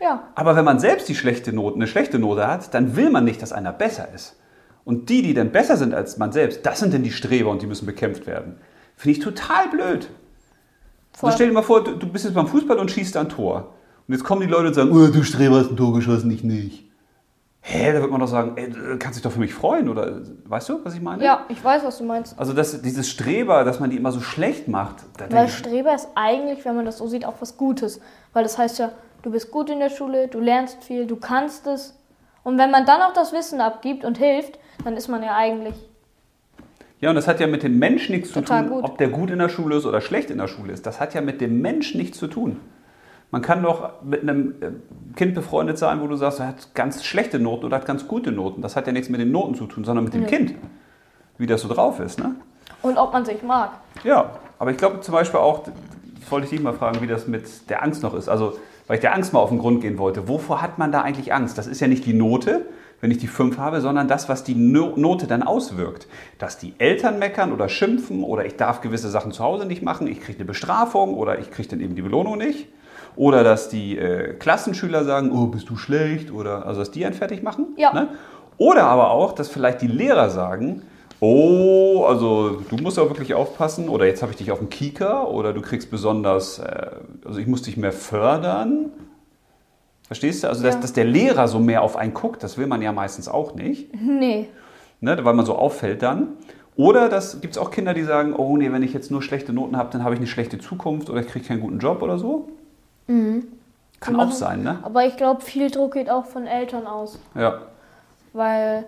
Ja, 0.00 0.28
Aber 0.34 0.54
wenn 0.56 0.64
man 0.64 0.78
selbst 0.78 1.08
die 1.08 1.14
schlechte 1.14 1.52
Note, 1.52 1.76
eine 1.76 1.86
schlechte 1.86 2.18
Note 2.18 2.46
hat, 2.46 2.72
dann 2.74 2.94
will 2.96 3.10
man 3.10 3.24
nicht, 3.24 3.42
dass 3.42 3.52
einer 3.52 3.72
besser 3.72 4.08
ist. 4.14 4.36
Und 4.84 5.08
die, 5.10 5.22
die 5.22 5.34
dann 5.34 5.50
besser 5.52 5.76
sind 5.76 5.92
als 5.92 6.16
man 6.18 6.32
selbst, 6.32 6.64
das 6.64 6.78
sind 6.80 6.94
dann 6.94 7.02
die 7.02 7.10
Streber 7.10 7.50
und 7.50 7.60
die 7.62 7.66
müssen 7.66 7.84
bekämpft 7.84 8.26
werden. 8.26 8.56
Finde 8.96 9.18
ich 9.18 9.24
total 9.24 9.68
blöd. 9.68 10.08
voll. 11.12 11.28
Also 11.28 11.36
stell 11.36 11.48
dir 11.48 11.54
mal 11.54 11.62
vor, 11.62 11.84
du, 11.84 11.92
du 11.96 12.06
bist 12.08 12.24
jetzt 12.24 12.34
beim 12.34 12.46
Fußball 12.46 12.78
und 12.78 12.90
schießt 12.90 13.16
ein 13.16 13.28
Tor. 13.28 13.74
Und 14.06 14.14
jetzt 14.14 14.24
kommen 14.24 14.40
die 14.40 14.46
Leute 14.46 14.68
und 14.68 14.74
sagen, 14.74 14.90
oh, 14.92 15.08
du 15.08 15.22
Streber 15.22 15.56
hast 15.56 15.70
ein 15.70 15.76
Tor 15.76 15.92
geschossen, 15.94 16.30
ich 16.30 16.42
nicht. 16.42 16.84
Hä, 17.60 17.92
da 17.92 18.00
wird 18.00 18.10
man 18.10 18.20
doch 18.20 18.28
sagen, 18.28 18.52
ey, 18.56 18.70
du 18.70 18.96
kannst 18.98 19.16
dich 19.18 19.22
doch 19.22 19.32
für 19.32 19.40
mich 19.40 19.52
freuen, 19.52 19.90
oder? 19.90 20.22
Weißt 20.46 20.70
du, 20.70 20.80
was 20.84 20.94
ich 20.94 21.02
meine? 21.02 21.22
ja, 21.22 21.44
ich 21.50 21.62
weiß, 21.62 21.84
was 21.84 21.98
du 21.98 22.04
meinst. 22.04 22.38
Also 22.38 22.54
das, 22.54 22.80
dieses 22.80 23.10
Streber, 23.10 23.64
dass 23.64 23.78
man 23.78 23.90
die 23.90 23.96
immer 23.98 24.10
so 24.10 24.20
schlecht 24.20 24.68
macht. 24.68 25.04
Weil 25.28 25.48
Streber 25.48 25.94
ist 25.94 26.08
eigentlich, 26.14 26.64
wenn 26.64 26.76
man 26.76 26.86
das 26.86 26.96
so 26.96 27.06
sieht, 27.08 27.26
auch 27.26 27.34
was 27.40 27.58
Gutes. 27.58 28.00
Weil 28.32 28.44
das 28.44 28.56
heißt 28.56 28.78
ja, 28.78 28.92
du 29.22 29.30
bist 29.30 29.50
gut 29.50 29.70
in 29.70 29.78
der 29.78 29.90
Schule, 29.90 30.28
du 30.28 30.40
lernst 30.40 30.84
viel, 30.84 31.06
du 31.06 31.16
kannst 31.16 31.66
es. 31.66 31.98
Und 32.44 32.58
wenn 32.58 32.70
man 32.70 32.86
dann 32.86 33.02
auch 33.02 33.12
das 33.12 33.32
Wissen 33.32 33.60
abgibt 33.60 34.04
und 34.04 34.18
hilft, 34.18 34.58
dann 34.84 34.96
ist 34.96 35.08
man 35.08 35.22
ja 35.22 35.36
eigentlich. 35.36 35.74
Ja, 37.00 37.10
und 37.10 37.14
das 37.14 37.28
hat 37.28 37.38
ja 37.38 37.46
mit 37.46 37.62
dem 37.62 37.78
Menschen 37.78 38.14
nichts 38.14 38.32
zu 38.32 38.40
tun, 38.40 38.68
gut. 38.68 38.84
ob 38.84 38.98
der 38.98 39.08
gut 39.08 39.30
in 39.30 39.38
der 39.38 39.48
Schule 39.48 39.76
ist 39.76 39.86
oder 39.86 40.00
schlecht 40.00 40.30
in 40.30 40.38
der 40.38 40.48
Schule 40.48 40.72
ist. 40.72 40.84
Das 40.84 40.98
hat 41.00 41.14
ja 41.14 41.20
mit 41.20 41.40
dem 41.40 41.60
Menschen 41.60 42.00
nichts 42.00 42.18
zu 42.18 42.26
tun. 42.26 42.60
Man 43.30 43.42
kann 43.42 43.62
doch 43.62 44.02
mit 44.02 44.22
einem 44.22 44.54
äh, 44.60 44.70
Kind 45.14 45.34
befreundet 45.34 45.78
sein, 45.78 46.00
wo 46.00 46.06
du 46.06 46.16
sagst, 46.16 46.40
er 46.40 46.48
hat 46.48 46.74
ganz 46.74 47.04
schlechte 47.04 47.38
Noten 47.38 47.66
oder 47.66 47.76
hat 47.76 47.86
ganz 47.86 48.08
gute 48.08 48.32
Noten. 48.32 48.62
Das 48.62 48.74
hat 48.74 48.86
ja 48.86 48.92
nichts 48.92 49.10
mit 49.10 49.20
den 49.20 49.30
Noten 49.30 49.54
zu 49.54 49.66
tun, 49.66 49.84
sondern 49.84 50.04
mit 50.04 50.14
dem 50.14 50.22
Nö. 50.22 50.26
Kind, 50.26 50.54
wie 51.36 51.46
das 51.46 51.60
so 51.60 51.68
drauf 51.68 52.00
ist. 52.00 52.18
Ne? 52.18 52.34
Und 52.82 52.96
ob 52.96 53.12
man 53.12 53.24
sich 53.24 53.42
mag. 53.42 53.72
Ja, 54.02 54.30
aber 54.58 54.70
ich 54.70 54.78
glaube 54.78 55.00
zum 55.00 55.12
Beispiel 55.12 55.40
auch, 55.40 55.64
wollte 56.30 56.44
ich 56.44 56.50
dich 56.50 56.60
mal 56.60 56.72
fragen, 56.72 57.02
wie 57.02 57.06
das 57.06 57.26
mit 57.26 57.68
der 57.68 57.82
Angst 57.82 58.02
noch 58.02 58.14
ist. 58.14 58.28
Also, 58.28 58.58
weil 58.88 58.96
ich 58.96 59.00
der 59.00 59.14
Angst 59.14 59.32
mal 59.32 59.38
auf 59.38 59.50
den 59.50 59.58
Grund 59.58 59.80
gehen 59.80 59.98
wollte. 59.98 60.26
Wovor 60.26 60.60
hat 60.60 60.78
man 60.78 60.90
da 60.90 61.02
eigentlich 61.02 61.32
Angst? 61.32 61.56
Das 61.56 61.68
ist 61.68 61.78
ja 61.80 61.86
nicht 61.86 62.04
die 62.04 62.14
Note, 62.14 62.66
wenn 63.00 63.12
ich 63.12 63.18
die 63.18 63.28
5 63.28 63.58
habe, 63.58 63.80
sondern 63.80 64.08
das, 64.08 64.28
was 64.28 64.42
die 64.42 64.56
No- 64.56 64.94
Note 64.96 65.28
dann 65.28 65.44
auswirkt. 65.44 66.08
Dass 66.38 66.58
die 66.58 66.74
Eltern 66.78 67.20
meckern 67.20 67.52
oder 67.52 67.68
schimpfen 67.68 68.24
oder 68.24 68.44
ich 68.44 68.56
darf 68.56 68.80
gewisse 68.80 69.08
Sachen 69.10 69.30
zu 69.30 69.44
Hause 69.44 69.66
nicht 69.66 69.82
machen, 69.82 70.08
ich 70.08 70.20
kriege 70.20 70.38
eine 70.38 70.46
Bestrafung 70.46 71.14
oder 71.14 71.38
ich 71.38 71.52
kriege 71.52 71.68
dann 71.68 71.80
eben 71.80 71.94
die 71.94 72.02
Belohnung 72.02 72.38
nicht. 72.38 72.66
Oder 73.14 73.44
dass 73.44 73.68
die 73.68 73.98
äh, 73.98 74.34
Klassenschüler 74.34 75.04
sagen, 75.04 75.30
oh, 75.32 75.46
bist 75.46 75.68
du 75.70 75.76
schlecht? 75.76 76.32
Oder 76.32 76.66
also 76.66 76.80
dass 76.80 76.90
die 76.90 77.04
einen 77.04 77.14
fertig 77.14 77.42
machen. 77.42 77.68
Ja. 77.76 77.92
Ne? 77.92 78.08
Oder 78.56 78.84
aber 78.84 79.10
auch, 79.10 79.32
dass 79.32 79.48
vielleicht 79.48 79.82
die 79.82 79.86
Lehrer 79.86 80.30
sagen, 80.30 80.82
oh, 81.20 82.04
also 82.06 82.60
du 82.68 82.76
musst 82.76 82.98
auch 82.98 83.08
wirklich 83.08 83.34
aufpassen 83.34 83.88
oder 83.88 84.06
jetzt 84.06 84.22
habe 84.22 84.32
ich 84.32 84.38
dich 84.38 84.50
auf 84.52 84.58
dem 84.58 84.70
Kieker 84.70 85.28
oder 85.30 85.52
du 85.52 85.60
kriegst 85.60 85.90
besonders, 85.90 86.58
äh, 86.58 86.90
also 87.24 87.38
ich 87.40 87.46
muss 87.46 87.62
dich 87.62 87.76
mehr 87.76 87.92
fördern. 87.92 88.90
Verstehst 90.06 90.42
du? 90.42 90.48
Also, 90.48 90.62
dass, 90.62 90.76
Ja. 90.76 90.80
dass 90.80 90.92
der 90.94 91.04
Lehrer 91.04 91.48
so 91.48 91.58
mehr 91.58 91.82
auf 91.82 91.96
einen 91.96 92.14
guckt, 92.14 92.42
das 92.42 92.56
will 92.56 92.66
man 92.66 92.80
ja 92.82 92.92
meistens 92.92 93.28
auch 93.28 93.54
nicht, 93.54 93.90
Nee. 94.00 94.48
ne, 95.00 95.18
weil 95.24 95.34
man 95.34 95.44
so 95.44 95.54
auffällt 95.56 96.02
dann. 96.02 96.28
Oder 96.76 97.08
das 97.08 97.40
gibt 97.40 97.54
es 97.56 97.58
auch 97.58 97.72
Kinder, 97.72 97.92
die 97.92 98.04
sagen, 98.04 98.34
oh 98.34 98.56
nee, 98.56 98.70
wenn 98.70 98.84
ich 98.84 98.92
jetzt 98.92 99.10
nur 99.10 99.20
schlechte 99.20 99.52
Noten 99.52 99.76
habe, 99.76 99.90
dann 99.90 100.04
habe 100.04 100.14
ich 100.14 100.20
eine 100.20 100.28
schlechte 100.28 100.58
Zukunft 100.58 101.10
oder 101.10 101.20
ich 101.20 101.26
kriege 101.26 101.44
keinen 101.44 101.60
guten 101.60 101.80
Job 101.80 102.02
oder 102.02 102.18
so. 102.18 102.48
Kann 103.08 104.14
Die 104.14 104.14
auch 104.20 104.30
sein, 104.30 104.62
ne? 104.62 104.78
Aber 104.82 105.04
ich 105.04 105.16
glaube, 105.16 105.40
viel 105.40 105.70
Druck 105.72 105.94
geht 105.94 106.08
auch 106.08 106.24
von 106.26 106.46
Eltern 106.46 106.86
aus. 106.86 107.18
Ja. 107.34 107.62
Weil 108.32 108.84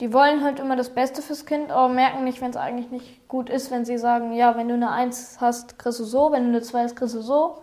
die 0.00 0.12
wollen 0.12 0.42
halt 0.42 0.58
immer 0.58 0.76
das 0.76 0.90
Beste 0.90 1.22
fürs 1.22 1.46
Kind, 1.46 1.70
aber 1.70 1.92
merken 1.92 2.24
nicht, 2.24 2.40
wenn 2.40 2.50
es 2.50 2.56
eigentlich 2.56 2.90
nicht 2.90 3.28
gut 3.28 3.48
ist, 3.48 3.70
wenn 3.70 3.84
sie 3.84 3.96
sagen, 3.98 4.32
ja, 4.32 4.56
wenn 4.56 4.68
du 4.68 4.74
eine 4.74 4.90
1 4.90 5.38
hast, 5.40 5.78
kriegst 5.78 6.00
du 6.00 6.04
so, 6.04 6.32
wenn 6.32 6.44
du 6.44 6.48
eine 6.48 6.62
2 6.62 6.82
hast, 6.82 6.96
kriegst 6.96 7.14
du 7.14 7.20
so, 7.20 7.58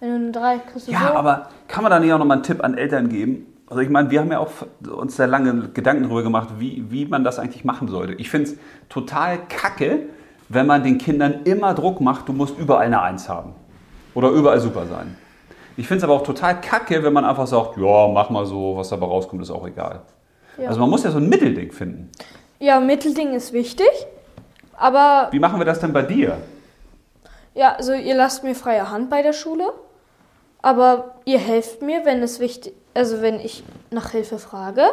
wenn 0.00 0.10
du 0.10 0.16
eine 0.16 0.30
3 0.32 0.58
kriegst 0.58 0.88
du 0.88 0.92
so. 0.92 0.98
Ja, 0.98 1.14
aber 1.14 1.48
kann 1.68 1.82
man 1.82 1.90
da 1.90 1.98
nicht 1.98 2.12
auch 2.12 2.18
nochmal 2.18 2.38
einen 2.38 2.44
Tipp 2.44 2.62
an 2.62 2.76
Eltern 2.76 3.08
geben? 3.08 3.46
Also 3.68 3.80
ich 3.80 3.88
meine, 3.88 4.10
wir 4.10 4.20
haben 4.20 4.30
ja 4.30 4.38
auch 4.38 4.50
uns 4.94 5.16
sehr 5.16 5.26
lange 5.26 5.70
Gedanken 5.70 6.02
darüber 6.02 6.22
gemacht, 6.22 6.50
wie, 6.58 6.90
wie 6.90 7.06
man 7.06 7.24
das 7.24 7.38
eigentlich 7.38 7.64
machen 7.64 7.88
sollte. 7.88 8.12
Ich 8.14 8.28
finde 8.28 8.50
es 8.50 8.58
total 8.90 9.38
kacke, 9.48 10.08
wenn 10.50 10.66
man 10.66 10.82
den 10.82 10.98
Kindern 10.98 11.44
immer 11.44 11.72
Druck 11.72 12.02
macht, 12.02 12.28
du 12.28 12.34
musst 12.34 12.58
überall 12.58 12.84
eine 12.84 13.00
Eins 13.00 13.30
haben. 13.30 13.54
Oder 14.14 14.28
überall 14.28 14.60
super 14.60 14.84
sein. 14.84 15.16
Ich 15.78 15.88
finde 15.88 15.98
es 15.98 16.04
aber 16.04 16.12
auch 16.12 16.22
total 16.22 16.60
kacke, 16.60 17.02
wenn 17.02 17.14
man 17.14 17.24
einfach 17.24 17.46
sagt, 17.46 17.78
ja, 17.78 18.08
mach 18.08 18.28
mal 18.28 18.44
so, 18.44 18.76
was 18.76 18.90
dabei 18.90 19.06
rauskommt, 19.06 19.40
ist 19.40 19.50
auch 19.50 19.66
egal. 19.66 20.02
Ja. 20.58 20.68
Also 20.68 20.80
man 20.80 20.90
muss 20.90 21.02
ja 21.04 21.10
so 21.10 21.18
ein 21.18 21.28
Mittelding 21.28 21.72
finden. 21.72 22.10
ja, 22.58 22.78
Mittelding 22.80 23.32
ist 23.34 23.52
wichtig, 23.52 23.88
aber 24.76 25.28
Wie 25.30 25.38
machen 25.38 25.58
wir 25.60 25.64
das 25.64 25.80
denn 25.80 25.92
bei 25.92 26.02
dir? 26.02 26.36
ja, 27.54 27.74
also 27.74 27.92
ihr 27.92 28.14
lasst 28.14 28.44
mir 28.44 28.54
freie 28.54 28.90
Hand 28.90 29.08
bei 29.10 29.22
der 29.22 29.32
Schule, 29.32 29.72
aber 30.62 31.14
ihr 31.24 31.38
helft 31.38 31.82
mir, 31.82 32.04
wenn 32.04 32.22
es 32.22 32.38
wichtig, 32.40 32.74
also 32.94 33.20
wenn 33.22 33.40
ich 33.40 33.64
nach 33.90 34.10
Hilfe 34.10 34.38
frage 34.38 34.84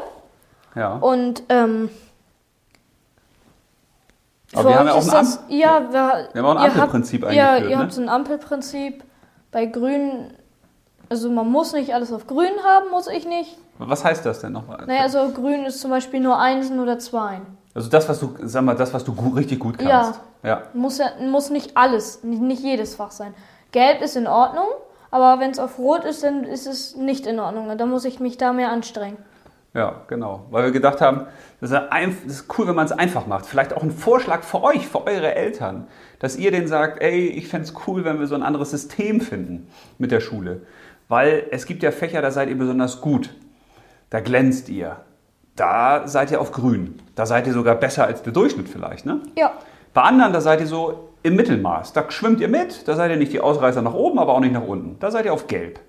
Ja. 0.76 0.96
und 0.96 1.44
ähm, 1.50 1.90
Aber 4.56 4.70
wir 4.70 4.80
haben 4.80 4.88
ja 4.88 4.94
auch 4.94 5.02
ein 5.04 5.08
das, 5.12 5.44
ja, 5.50 5.82
wir, 5.92 6.30
Wir 6.34 6.42
haben 6.42 6.46
auch 6.46 6.56
ein 6.56 6.58
ihr 6.58 6.62
habt- 6.64 6.76
Ampelprinzip 6.78 7.22
Ja, 7.24 7.28
eingeführt, 7.52 7.70
ihr 7.72 7.78
ne? 7.78 7.84
habt 7.84 7.94
so 7.94 8.02
ein 8.02 8.10
Ampelprinzip. 8.10 9.04
Bei 9.52 9.66
Grün, 9.66 10.34
also 11.10 11.30
man 11.30 11.50
muss 11.52 11.74
nicht 11.74 11.94
alles 11.94 12.12
auf 12.14 12.28
Grün 12.28 12.52
haben, 12.64 12.90
muss 12.92 13.08
ich 13.08 13.28
nicht. 13.28 13.58
Was 13.80 14.04
heißt 14.04 14.26
das 14.26 14.42
denn 14.42 14.52
nochmal? 14.52 14.84
Naja, 14.86 15.02
also 15.02 15.32
Grün 15.32 15.66
ist 15.66 15.80
zum 15.80 15.90
Beispiel 15.90 16.20
nur 16.20 16.38
Einsen 16.38 16.80
oder 16.80 17.00
Zweien. 17.00 17.42
Also 17.74 17.90
das, 17.90 18.10
was 18.10 18.20
du, 18.20 18.36
sag 18.44 18.64
mal, 18.64 18.76
das, 18.76 18.94
was 18.94 19.04
du 19.06 19.16
gut, 19.16 19.38
richtig 19.38 19.60
gut 19.60 19.78
kannst. 19.78 20.20
Ja. 20.44 20.64
Muss, 20.74 20.98
ja, 20.98 21.12
muss 21.22 21.50
nicht 21.50 21.78
alles, 21.78 22.24
nicht, 22.24 22.42
nicht 22.42 22.62
jedes 22.62 22.96
Fach 22.96 23.12
sein. 23.12 23.34
Gelb 23.72 24.02
ist 24.02 24.18
in 24.18 24.28
Ordnung, 24.28 24.68
aber 25.12 25.40
wenn 25.40 25.52
es 25.52 25.60
auf 25.60 25.78
Rot 25.78 26.04
ist, 26.04 26.24
dann 26.24 26.44
ist 26.44 26.68
es 26.68 26.96
nicht 26.96 27.26
in 27.26 27.40
Ordnung. 27.40 27.78
Da 27.78 27.86
muss 27.86 28.06
ich 28.06 28.20
mich 28.20 28.38
da 28.38 28.54
mehr 28.54 28.70
anstrengen. 28.70 29.18
Ja, 29.74 30.02
genau. 30.08 30.46
Weil 30.50 30.66
wir 30.66 30.72
gedacht 30.72 31.00
haben, 31.00 31.28
das 31.62 31.72
ist 32.26 32.46
cool, 32.58 32.68
wenn 32.68 32.76
man 32.76 32.86
es 32.86 32.92
einfach 32.92 33.28
macht. 33.28 33.46
Vielleicht 33.46 33.74
auch 33.74 33.84
ein 33.84 33.92
Vorschlag 33.92 34.44
für 34.44 34.64
euch, 34.64 34.88
für 34.88 35.06
eure 35.06 35.36
Eltern, 35.36 35.88
dass 36.20 36.38
ihr 36.38 36.52
denen 36.52 36.68
sagt, 36.68 37.02
ey, 37.02 37.28
ich 37.28 37.48
fände 37.48 37.68
es 37.68 37.74
cool, 37.88 38.04
wenn 38.04 38.20
wir 38.20 38.28
so 38.28 38.36
ein 38.36 38.44
anderes 38.44 38.72
System 38.72 39.22
finden 39.22 39.68
mit 40.00 40.12
der 40.12 40.22
Schule. 40.22 40.64
Weil 41.08 41.46
es 41.52 41.66
gibt 41.66 41.84
ja 41.84 41.92
Fächer, 41.92 42.22
da 42.22 42.32
seid 42.32 42.50
ihr 42.50 42.58
besonders 42.58 43.00
gut. 43.00 43.30
Da 44.10 44.20
glänzt 44.20 44.70
ihr. 44.70 44.98
Da 45.56 46.08
seid 46.08 46.32
ihr 46.32 46.40
auf 46.42 46.52
grün. 46.52 47.02
Da 47.16 47.26
seid 47.26 47.48
ihr 47.48 47.54
sogar 47.54 47.76
besser 47.76 48.06
als 48.06 48.24
der 48.24 48.34
Durchschnitt 48.34 48.70
vielleicht, 48.70 49.06
ne? 49.06 49.22
Ja, 49.38 49.52
Bei 49.94 50.02
anderen, 50.04 50.34
da 50.34 50.42
seid 50.42 50.62
ihr 50.62 50.68
so 50.68 51.10
im 51.24 51.36
Mittelmaß. 51.36 51.94
Da 51.94 52.10
schwimmt 52.10 52.40
ihr 52.40 52.48
mit, 52.48 52.88
da 52.88 52.96
seid 52.96 53.12
ihr 53.12 53.18
nicht 53.18 53.34
die 53.34 53.42
Ausreißer 53.42 53.82
nach 53.82 53.94
oben, 53.94 54.20
aber 54.20 54.34
auch 54.34 54.40
nicht 54.40 54.54
nach 54.54 54.66
unten. 54.66 54.98
Da 55.00 55.12
seid 55.12 55.26
ihr 55.26 55.34
auf 55.34 55.48
gelb. 55.48 55.80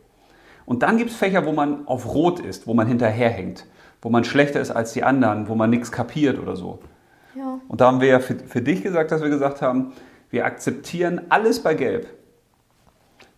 Und 0.66 0.82
dann 0.82 0.96
gibt 0.98 1.10
es 1.10 1.16
Fächer, 1.16 1.46
wo 1.46 1.52
man 1.52 1.86
auf 1.86 2.06
rot 2.14 2.40
ist, 2.40 2.66
wo 2.66 2.74
man 2.74 2.86
hinterherhängt, 2.86 3.66
wo 4.02 4.08
man 4.10 4.24
schlechter 4.24 4.60
ist 4.60 4.70
als 4.70 4.92
die 4.92 5.02
anderen, 5.04 5.48
wo 5.48 5.54
man 5.54 5.70
nichts 5.70 5.92
kapiert 5.92 6.38
oder 6.38 6.56
so. 6.56 6.80
ja. 7.34 7.58
Und 7.68 7.80
da 7.80 7.86
haben 7.86 8.00
wir 8.00 8.08
ja 8.08 8.18
für, 8.20 8.34
für 8.36 8.60
dich 8.62 8.82
gesagt, 8.82 9.12
dass 9.12 9.22
wir 9.22 9.30
gesagt 9.30 9.62
haben, 9.62 9.92
wir 10.30 10.44
akzeptieren 10.44 11.22
alles 11.28 11.62
bei 11.62 11.74
gelb. 11.74 12.06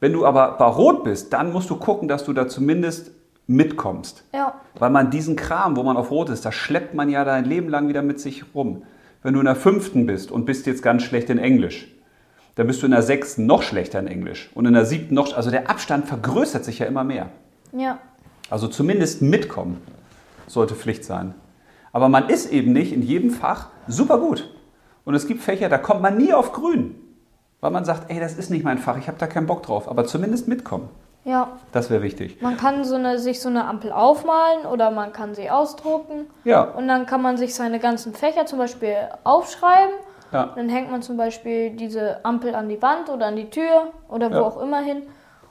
Wenn 0.00 0.12
du 0.12 0.26
aber 0.26 0.52
bei 0.58 0.64
rot 0.66 1.04
bist, 1.04 1.32
dann 1.32 1.52
musst 1.52 1.70
du 1.70 1.76
gucken, 1.76 2.08
dass 2.08 2.24
du 2.24 2.32
da 2.32 2.48
zumindest 2.48 3.12
mitkommst. 3.52 4.24
Ja, 4.32 4.54
Weil 4.78 4.90
man 4.90 5.10
diesen 5.10 5.36
Kram, 5.36 5.76
wo 5.76 5.82
man 5.82 5.96
auf 5.96 6.10
Rot 6.10 6.28
ist, 6.30 6.44
das 6.44 6.54
schleppt 6.54 6.94
man 6.94 7.08
ja 7.08 7.24
dein 7.24 7.44
Leben 7.44 7.68
lang 7.68 7.88
wieder 7.88 8.02
mit 8.02 8.20
sich 8.20 8.44
rum. 8.54 8.82
Wenn 9.22 9.34
du 9.34 9.40
in 9.40 9.46
der 9.46 9.56
fünften 9.56 10.06
bist 10.06 10.30
und 10.30 10.46
bist 10.46 10.66
jetzt 10.66 10.82
ganz 10.82 11.02
schlecht 11.02 11.30
in 11.30 11.38
Englisch, 11.38 11.88
dann 12.56 12.66
bist 12.66 12.82
du 12.82 12.86
in 12.86 12.92
der 12.92 13.02
sechsten 13.02 13.46
noch 13.46 13.62
schlechter 13.62 13.98
in 13.98 14.06
Englisch 14.06 14.50
und 14.54 14.66
in 14.66 14.74
der 14.74 14.84
siebten 14.84 15.14
noch, 15.14 15.34
also 15.36 15.50
der 15.50 15.70
Abstand 15.70 16.06
vergrößert 16.06 16.64
sich 16.64 16.80
ja 16.80 16.86
immer 16.86 17.04
mehr. 17.04 17.28
Ja. 17.72 17.98
Also 18.50 18.68
zumindest 18.68 19.22
mitkommen 19.22 19.80
sollte 20.46 20.74
Pflicht 20.74 21.04
sein. 21.04 21.34
Aber 21.92 22.08
man 22.08 22.28
ist 22.28 22.52
eben 22.52 22.72
nicht 22.72 22.92
in 22.92 23.02
jedem 23.02 23.30
Fach 23.30 23.68
super 23.86 24.18
gut. 24.18 24.50
Und 25.04 25.14
es 25.14 25.26
gibt 25.26 25.42
Fächer, 25.42 25.68
da 25.68 25.78
kommt 25.78 26.02
man 26.02 26.16
nie 26.16 26.32
auf 26.32 26.52
grün, 26.52 26.94
weil 27.60 27.70
man 27.70 27.84
sagt, 27.84 28.10
ey, 28.10 28.20
das 28.20 28.34
ist 28.34 28.50
nicht 28.50 28.64
mein 28.64 28.78
Fach, 28.78 28.98
ich 28.98 29.08
habe 29.08 29.18
da 29.18 29.26
keinen 29.26 29.46
Bock 29.46 29.62
drauf, 29.62 29.88
aber 29.88 30.04
zumindest 30.06 30.48
mitkommen. 30.48 30.88
Ja. 31.24 31.52
Das 31.70 31.88
wäre 31.88 32.02
wichtig. 32.02 32.40
Man 32.42 32.56
kann 32.56 32.82
so 32.84 32.96
eine, 32.96 33.18
sich 33.18 33.40
so 33.40 33.48
eine 33.48 33.66
Ampel 33.66 33.92
aufmalen 33.92 34.66
oder 34.66 34.90
man 34.90 35.12
kann 35.12 35.34
sie 35.34 35.50
ausdrucken. 35.50 36.26
Ja. 36.44 36.62
Und 36.62 36.88
dann 36.88 37.06
kann 37.06 37.22
man 37.22 37.36
sich 37.36 37.54
seine 37.54 37.78
ganzen 37.78 38.12
Fächer 38.12 38.44
zum 38.46 38.58
Beispiel 38.58 38.96
aufschreiben. 39.22 39.94
Ja. 40.32 40.50
Dann 40.56 40.68
hängt 40.68 40.90
man 40.90 41.02
zum 41.02 41.16
Beispiel 41.16 41.70
diese 41.70 42.24
Ampel 42.24 42.54
an 42.54 42.68
die 42.68 42.80
Wand 42.82 43.08
oder 43.08 43.26
an 43.26 43.36
die 43.36 43.50
Tür 43.50 43.88
oder 44.08 44.30
wo 44.30 44.34
Ja. 44.36 44.42
auch 44.42 44.60
immer 44.60 44.80
hin. 44.80 45.02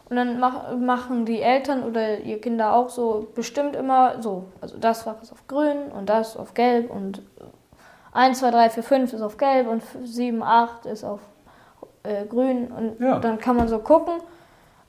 Und 0.10 0.18
dann 0.18 0.40
mach, 0.42 0.76
machen 0.76 1.24
die 1.26 1.42
Eltern 1.42 1.84
oder 1.84 2.18
ihr 2.18 2.42
Kinder 2.42 2.74
auch 2.74 2.90
so 2.90 3.28
bestimmt 3.34 3.78
immer 3.78 4.22
so. 4.22 4.46
Also 4.60 4.78
das 4.78 5.04
Fach 5.04 5.22
ist 5.22 5.32
auf 5.32 5.48
grün 5.48 5.90
und 5.98 6.10
das 6.10 6.36
auf 6.36 6.54
gelb 6.54 6.92
und 6.92 7.22
1, 8.12 8.40
2, 8.40 8.52
3, 8.52 8.70
4, 8.72 8.84
5 8.84 9.14
ist 9.14 9.22
auf 9.22 9.38
gelb 9.38 9.70
und 9.70 9.82
7, 10.04 10.44
8 10.44 10.86
ist 10.88 11.06
auf 11.06 11.22
äh, 12.04 12.26
grün. 12.26 12.70
Und 12.74 13.00
Ja. 13.00 13.20
dann 13.20 13.38
kann 13.40 13.56
man 13.56 13.70
so 13.70 13.80
gucken. 13.80 14.16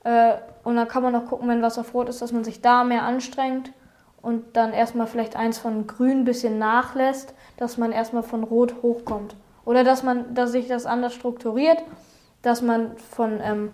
Äh, 0.02 0.32
und 0.64 0.76
dann 0.76 0.88
kann 0.88 1.02
man 1.02 1.12
noch 1.12 1.26
gucken, 1.26 1.48
wenn 1.48 1.62
was 1.62 1.78
auf 1.78 1.94
rot 1.94 2.08
ist, 2.08 2.22
dass 2.22 2.32
man 2.32 2.44
sich 2.44 2.60
da 2.60 2.84
mehr 2.84 3.02
anstrengt 3.02 3.72
und 4.20 4.56
dann 4.56 4.72
erstmal 4.72 5.06
vielleicht 5.06 5.36
eins 5.36 5.58
von 5.58 5.86
grün 5.86 6.20
ein 6.20 6.24
bisschen 6.24 6.58
nachlässt, 6.58 7.34
dass 7.56 7.78
man 7.78 7.92
erstmal 7.92 8.22
von 8.22 8.44
rot 8.44 8.76
hochkommt. 8.82 9.34
Oder 9.64 9.84
dass 9.84 10.02
man, 10.02 10.34
dass 10.34 10.52
sich 10.52 10.68
das 10.68 10.86
anders 10.86 11.14
strukturiert, 11.14 11.78
dass 12.42 12.62
man 12.62 12.96
von 12.96 13.40
ähm, 13.42 13.70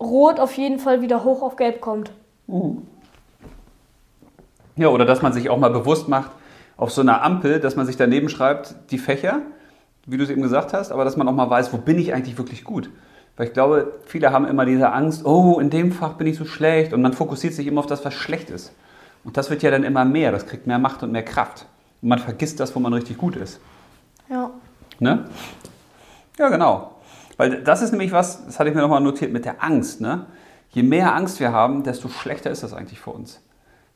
rot 0.00 0.40
auf 0.40 0.52
jeden 0.56 0.78
Fall 0.78 1.00
wieder 1.02 1.24
hoch 1.24 1.42
auf 1.42 1.56
gelb 1.56 1.80
kommt. 1.80 2.12
Ja, 4.76 4.88
oder 4.88 5.04
dass 5.04 5.22
man 5.22 5.32
sich 5.32 5.50
auch 5.50 5.58
mal 5.58 5.70
bewusst 5.70 6.08
macht, 6.08 6.30
auf 6.76 6.92
so 6.92 7.00
einer 7.00 7.22
Ampel, 7.22 7.60
dass 7.60 7.76
man 7.76 7.86
sich 7.86 7.96
daneben 7.96 8.28
schreibt, 8.28 8.74
die 8.90 8.98
Fächer, 8.98 9.40
wie 10.06 10.18
du 10.18 10.24
es 10.24 10.30
eben 10.30 10.42
gesagt 10.42 10.72
hast, 10.72 10.92
aber 10.92 11.04
dass 11.04 11.16
man 11.16 11.26
auch 11.26 11.32
mal 11.32 11.48
weiß, 11.48 11.72
wo 11.72 11.78
bin 11.78 11.98
ich 11.98 12.12
eigentlich 12.12 12.38
wirklich 12.38 12.64
gut. 12.64 12.90
Weil 13.36 13.48
ich 13.48 13.52
glaube, 13.52 13.92
viele 14.06 14.32
haben 14.32 14.46
immer 14.46 14.64
diese 14.64 14.92
Angst, 14.92 15.24
oh, 15.26 15.60
in 15.60 15.70
dem 15.70 15.92
Fach 15.92 16.14
bin 16.14 16.26
ich 16.26 16.36
so 16.36 16.44
schlecht 16.44 16.92
und 16.92 17.02
man 17.02 17.12
fokussiert 17.12 17.52
sich 17.52 17.66
immer 17.66 17.80
auf 17.80 17.86
das, 17.86 18.04
was 18.04 18.14
schlecht 18.14 18.50
ist. 18.50 18.72
Und 19.24 19.36
das 19.36 19.50
wird 19.50 19.62
ja 19.62 19.70
dann 19.70 19.84
immer 19.84 20.04
mehr, 20.04 20.32
das 20.32 20.46
kriegt 20.46 20.66
mehr 20.66 20.78
Macht 20.78 21.02
und 21.02 21.12
mehr 21.12 21.24
Kraft. 21.24 21.66
Und 22.00 22.08
man 22.08 22.18
vergisst 22.18 22.60
das, 22.60 22.74
wo 22.74 22.80
man 22.80 22.92
richtig 22.94 23.18
gut 23.18 23.36
ist. 23.36 23.60
Ja. 24.30 24.50
Ne? 24.98 25.24
Ja, 26.38 26.48
genau. 26.48 26.92
Weil 27.36 27.62
das 27.62 27.82
ist 27.82 27.90
nämlich 27.90 28.12
was, 28.12 28.46
das 28.46 28.58
hatte 28.58 28.70
ich 28.70 28.74
mir 28.74 28.80
nochmal 28.80 29.00
notiert 29.00 29.32
mit 29.32 29.44
der 29.44 29.62
Angst. 29.62 30.00
Ne? 30.00 30.26
Je 30.70 30.82
mehr 30.82 31.14
Angst 31.14 31.38
wir 31.40 31.52
haben, 31.52 31.82
desto 31.82 32.08
schlechter 32.08 32.50
ist 32.50 32.62
das 32.62 32.72
eigentlich 32.72 33.00
für 33.00 33.10
uns. 33.10 33.42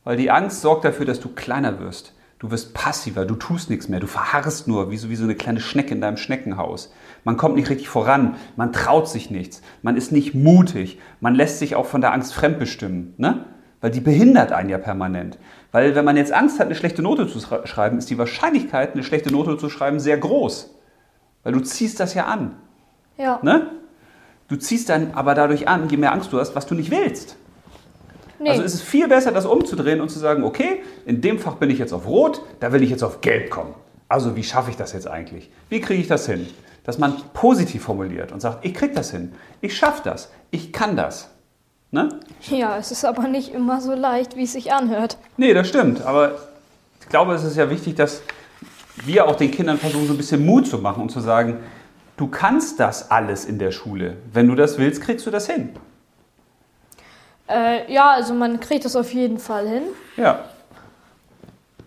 Weil 0.04 0.16
die 0.16 0.30
Angst 0.30 0.60
sorgt 0.60 0.84
dafür, 0.84 1.06
dass 1.06 1.20
du 1.20 1.30
kleiner 1.30 1.78
wirst. 1.78 2.12
Du 2.40 2.50
wirst 2.50 2.72
passiver, 2.72 3.26
du 3.26 3.34
tust 3.34 3.68
nichts 3.68 3.90
mehr, 3.90 4.00
du 4.00 4.06
verharrst 4.06 4.66
nur 4.66 4.90
wie 4.90 4.96
so, 4.96 5.10
wie 5.10 5.16
so 5.16 5.24
eine 5.24 5.34
kleine 5.34 5.60
Schnecke 5.60 5.92
in 5.92 6.00
deinem 6.00 6.16
Schneckenhaus. 6.16 6.90
Man 7.22 7.36
kommt 7.36 7.56
nicht 7.56 7.68
richtig 7.68 7.90
voran, 7.90 8.36
man 8.56 8.72
traut 8.72 9.10
sich 9.10 9.30
nichts, 9.30 9.60
man 9.82 9.94
ist 9.94 10.10
nicht 10.10 10.34
mutig, 10.34 10.98
man 11.20 11.34
lässt 11.34 11.58
sich 11.58 11.76
auch 11.76 11.84
von 11.84 12.00
der 12.00 12.14
Angst 12.14 12.32
fremdbestimmen. 12.32 13.12
Ne? 13.18 13.44
Weil 13.82 13.90
die 13.90 14.00
behindert 14.00 14.52
einen 14.52 14.70
ja 14.70 14.78
permanent. 14.78 15.36
Weil 15.70 15.94
wenn 15.94 16.06
man 16.06 16.16
jetzt 16.16 16.32
Angst 16.32 16.58
hat, 16.58 16.66
eine 16.66 16.74
schlechte 16.74 17.02
Note 17.02 17.28
zu 17.28 17.40
schreiben, 17.40 17.98
ist 17.98 18.08
die 18.08 18.16
Wahrscheinlichkeit, 18.16 18.94
eine 18.94 19.04
schlechte 19.04 19.30
Note 19.30 19.58
zu 19.58 19.68
schreiben, 19.68 20.00
sehr 20.00 20.16
groß. 20.16 20.74
Weil 21.42 21.52
du 21.52 21.60
ziehst 21.60 22.00
das 22.00 22.14
ja 22.14 22.24
an. 22.24 22.56
Ja. 23.18 23.38
Ne? 23.42 23.70
Du 24.48 24.56
ziehst 24.56 24.88
dann 24.88 25.12
aber 25.12 25.34
dadurch 25.34 25.68
an, 25.68 25.90
je 25.90 25.98
mehr 25.98 26.12
Angst 26.12 26.32
du 26.32 26.40
hast, 26.40 26.56
was 26.56 26.64
du 26.64 26.74
nicht 26.74 26.90
willst. 26.90 27.36
Nee. 28.40 28.50
Also 28.50 28.62
ist 28.62 28.74
es 28.74 28.82
viel 28.82 29.06
besser, 29.06 29.32
das 29.32 29.44
umzudrehen 29.44 30.00
und 30.00 30.08
zu 30.08 30.18
sagen, 30.18 30.44
okay, 30.44 30.82
in 31.04 31.20
dem 31.20 31.38
Fach 31.38 31.56
bin 31.56 31.68
ich 31.68 31.78
jetzt 31.78 31.92
auf 31.92 32.06
Rot, 32.06 32.40
da 32.58 32.72
will 32.72 32.82
ich 32.82 32.88
jetzt 32.88 33.02
auf 33.02 33.20
Gelb 33.20 33.50
kommen. 33.50 33.74
Also 34.08 34.34
wie 34.34 34.42
schaffe 34.42 34.70
ich 34.70 34.76
das 34.76 34.94
jetzt 34.94 35.06
eigentlich? 35.06 35.50
Wie 35.68 35.80
kriege 35.80 36.00
ich 36.00 36.08
das 36.08 36.26
hin? 36.26 36.48
Dass 36.84 36.98
man 36.98 37.16
positiv 37.34 37.84
formuliert 37.84 38.32
und 38.32 38.40
sagt, 38.40 38.64
ich 38.64 38.72
kriege 38.72 38.94
das 38.94 39.10
hin, 39.10 39.32
ich 39.60 39.76
schaffe 39.76 40.00
das, 40.04 40.30
ich 40.50 40.72
kann 40.72 40.96
das. 40.96 41.28
Ne? 41.92 42.08
ja, 42.48 42.78
es 42.78 42.92
ist 42.92 43.04
aber 43.04 43.26
nicht 43.26 43.52
immer 43.52 43.80
so 43.80 43.94
leicht, 43.94 44.36
wie 44.36 44.44
es 44.44 44.52
sich 44.52 44.72
anhört. 44.72 45.18
Nee, 45.36 45.52
das 45.52 45.68
stimmt. 45.68 46.02
Aber 46.02 46.36
ich 47.00 47.08
glaube, 47.08 47.34
es 47.34 47.44
ist 47.44 47.56
ja 47.56 47.68
wichtig, 47.68 47.96
dass 47.96 48.22
wir 49.04 49.26
auch 49.26 49.36
den 49.36 49.50
Kindern 49.50 49.76
versuchen, 49.76 50.06
so 50.06 50.14
ein 50.14 50.16
bisschen 50.16 50.46
Mut 50.46 50.66
zu 50.66 50.78
machen 50.78 51.02
und 51.02 51.10
zu 51.10 51.20
sagen, 51.20 51.58
du 52.16 52.28
kannst 52.28 52.80
das 52.80 53.10
alles 53.10 53.44
in 53.44 53.58
der 53.58 53.72
Schule. 53.72 54.16
Wenn 54.32 54.46
du 54.46 54.54
das 54.54 54.78
willst, 54.78 55.02
kriegst 55.02 55.26
du 55.26 55.30
das 55.30 55.46
hin. 55.46 55.70
Äh, 57.50 57.92
ja, 57.92 58.10
also 58.10 58.34
man 58.34 58.60
kriegt 58.60 58.84
das 58.84 58.94
auf 58.96 59.12
jeden 59.12 59.38
Fall 59.38 59.66
hin. 59.68 59.82
Ja, 60.16 60.44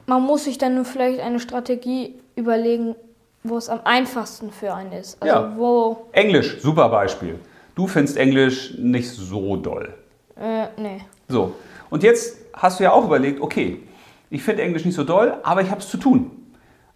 Man 0.05 0.21
muss 0.23 0.43
sich 0.43 0.57
dann 0.57 0.83
vielleicht 0.83 1.21
eine 1.21 1.39
Strategie 1.39 2.15
überlegen, 2.35 2.95
wo 3.43 3.57
es 3.57 3.69
am 3.69 3.79
einfachsten 3.85 4.51
für 4.51 4.73
einen 4.73 4.91
ist. 4.91 5.21
Also 5.21 5.33
Ja. 5.33 5.53
wo, 5.55 6.07
Englisch, 6.11 6.59
super 6.61 6.89
Beispiel. 6.89 7.39
Du 7.75 7.87
findest 7.87 8.17
Englisch 8.17 8.73
nicht 8.77 9.09
so 9.09 9.55
doll. 9.55 9.93
äh, 10.35 10.65
nee. 10.77 11.01
So, 11.29 11.55
und 11.89 12.03
jetzt 12.03 12.37
hast 12.53 12.79
du 12.79 12.83
ja 12.83 12.91
auch 12.91 13.05
überlegt, 13.05 13.39
okay, 13.39 13.81
ich 14.29 14.43
finde 14.43 14.63
Englisch 14.63 14.83
nicht 14.83 14.95
so 14.95 15.03
doll, 15.03 15.35
aber 15.43 15.61
ich 15.61 15.69
habe 15.71 15.79
es 15.79 15.87
zu 15.87 15.97
tun. 15.97 16.31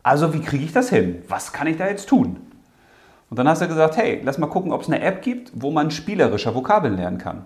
Also 0.03 0.33
wie 0.33 0.41
kriege 0.41 0.65
ich 0.65 0.74
das 0.74 0.89
hin? 0.89 1.24
Was 1.27 1.53
kann 1.53 1.67
ich 1.67 1.77
da 1.77 1.88
jetzt 1.88 2.09
tun? 2.09 2.38
Und 3.29 3.38
dann 3.39 3.47
hast 3.47 3.62
du 3.62 3.67
gesagt, 3.67 3.95
hey, 3.97 4.21
lass 4.24 4.38
mal 4.38 4.47
gucken, 4.47 4.71
ob 4.74 4.81
es 4.81 4.88
eine 4.88 5.01
App 5.01 5.21
gibt, 5.21 5.51
wo 5.53 5.71
man 5.71 5.91
spielerischer 5.91 6.53
Vokabeln 6.55 6.97
lernen 6.97 7.17
kann. 7.17 7.45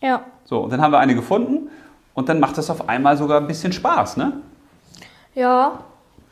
Ja. 0.00 0.24
So, 0.44 0.60
und 0.60 0.72
dann 0.72 0.80
haben 0.80 0.92
wir 0.92 0.98
eine 0.98 1.14
gefunden 1.14 1.68
und 2.14 2.28
dann 2.28 2.40
macht 2.40 2.58
das 2.58 2.70
auf 2.70 2.88
einmal 2.88 3.16
sogar 3.16 3.40
ein 3.40 3.46
bisschen 3.46 3.72
Spaß, 3.72 4.16
ne? 4.16 4.32
Ja, 5.34 5.78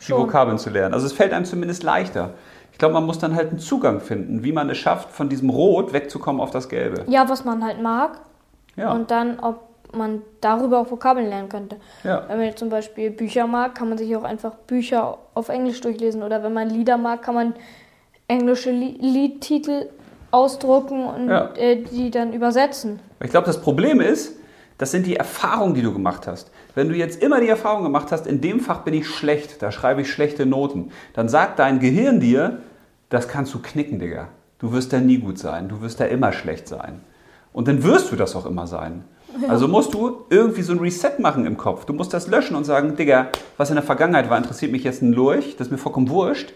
Die. 0.01 0.13
Vokabeln 0.13 0.59
zu 0.59 0.71
lernen. 0.71 0.95
Also 0.95 1.07
es 1.07 1.13
fällt 1.13 1.33
einem 1.33 1.45
zumindest 1.45 1.83
leichter. 1.83 2.31
Ich 2.73 2.79
glaube, 2.79 2.95
man 2.95 3.05
muss 3.07 3.19
dann 3.19 3.35
halt 3.35 3.51
einen 3.51 3.59
Zugang 3.59 4.01
finden, 4.01 4.45
wie 4.45 4.53
man 4.53 4.71
es 4.71 4.79
schafft, 4.79 5.11
von 5.11 5.29
diesem 5.29 5.51
Rot 5.51 5.93
wegzukommen 5.93 6.41
auf 6.41 6.51
das 6.51 6.69
Gelbe. 6.69 7.05
Ja, 7.09 7.29
was 7.29 7.45
man 7.45 7.65
halt 7.65 7.83
mag. 7.83 8.21
Ja, 8.77 8.93
Und 8.93 9.11
dann, 9.11 9.41
ob 9.41 9.61
man 9.93 10.23
darüber 10.41 10.79
auch 10.81 10.91
Vokabeln 10.91 11.29
lernen 11.29 11.49
könnte. 11.49 11.77
ja. 12.05 12.25
Wenn 12.29 12.37
man 12.39 12.47
jetzt 12.47 12.59
zum 12.59 12.69
Beispiel 12.69 13.11
Bücher 13.11 13.47
mag, 13.47 13.75
kann 13.75 13.89
man 13.89 13.99
sich 13.99 14.15
auch 14.17 14.23
einfach 14.23 14.53
Bücher 14.67 15.19
auf 15.35 15.49
Englisch 15.49 15.81
durchlesen. 15.81 16.23
Oder 16.23 16.43
wenn 16.43 16.53
man 16.53 16.69
Lieder 16.71 16.97
mag, 16.99 17.23
kann 17.23 17.35
man 17.35 17.55
englische 18.29 18.71
Li 18.71 18.99
Liedtitel 19.01 19.89
ausdrucken 20.31 21.05
und 21.07 21.29
Ja. 21.29 21.51
äh, 21.57 21.83
die 21.83 22.11
dann 22.11 22.33
übersetzen. 22.33 23.01
Ich 23.23 23.31
glaube, 23.31 23.47
das 23.47 23.61
Problem 23.61 24.01
ist, 24.01 24.35
das 24.79 24.91
sind 24.93 25.07
die 25.07 25.17
Erfahrungen, 25.17 25.75
die 25.75 25.83
du 25.83 25.93
gemacht 25.93 26.27
hast. 26.27 26.51
Wenn 26.75 26.89
du 26.89 26.95
jetzt 26.95 27.21
immer 27.23 27.41
die 27.41 27.49
Erfahrung 27.49 27.83
gemacht 27.83 28.13
hast, 28.13 28.27
in 28.27 28.41
dem 28.41 28.61
Fach 28.61 28.81
bin 28.83 28.95
ich 28.95 29.09
schlecht, 29.09 29.61
da 29.63 29.73
schreibe 29.73 30.03
ich 30.03 30.11
schlechte 30.13 30.47
Noten, 30.47 30.93
dann 31.15 31.29
sagt 31.29 31.59
dein 31.59 31.81
Gehirn 31.81 32.21
dir, 32.21 32.59
das 33.09 33.27
kannst 33.27 33.53
du 33.55 33.59
knicken, 33.61 33.99
Digga. 33.99 34.29
Du 34.59 34.73
wirst 34.73 34.93
da 34.93 35.01
nie 35.01 35.19
gut 35.19 35.39
sein, 35.39 35.69
du 35.69 35.81
wirst 35.81 35.99
da 36.01 36.05
immer 36.05 36.33
schlecht 36.33 36.69
sein. 36.69 37.01
Und 37.53 37.67
dann 37.67 37.83
wirst 37.83 38.13
du 38.13 38.17
das 38.17 38.37
auch 38.37 38.47
immer 38.47 38.67
sein. 38.67 39.05
Also 39.49 39.67
musst 39.69 39.95
du 39.95 40.25
irgendwie 40.31 40.63
so 40.63 40.73
ein 40.73 40.79
Reset 40.79 41.19
machen 41.19 41.47
im 41.47 41.57
Kopf. 41.57 41.85
Du 41.85 41.93
musst 41.93 42.13
das 42.15 42.29
löschen 42.29 42.57
und 42.57 42.65
sagen, 42.65 42.97
Digga, 42.97 43.29
was 43.57 43.71
in 43.71 43.77
der 43.77 43.83
Vergangenheit 43.85 44.31
war, 44.31 44.39
interessiert 44.39 44.73
mich 44.73 44.85
jetzt 44.85 45.03
ein 45.03 45.13
Lurch, 45.13 45.57
das 45.57 45.69
ist 45.69 45.71
mir 45.71 45.79
vollkommen 45.79 46.09
wurscht. 46.09 46.53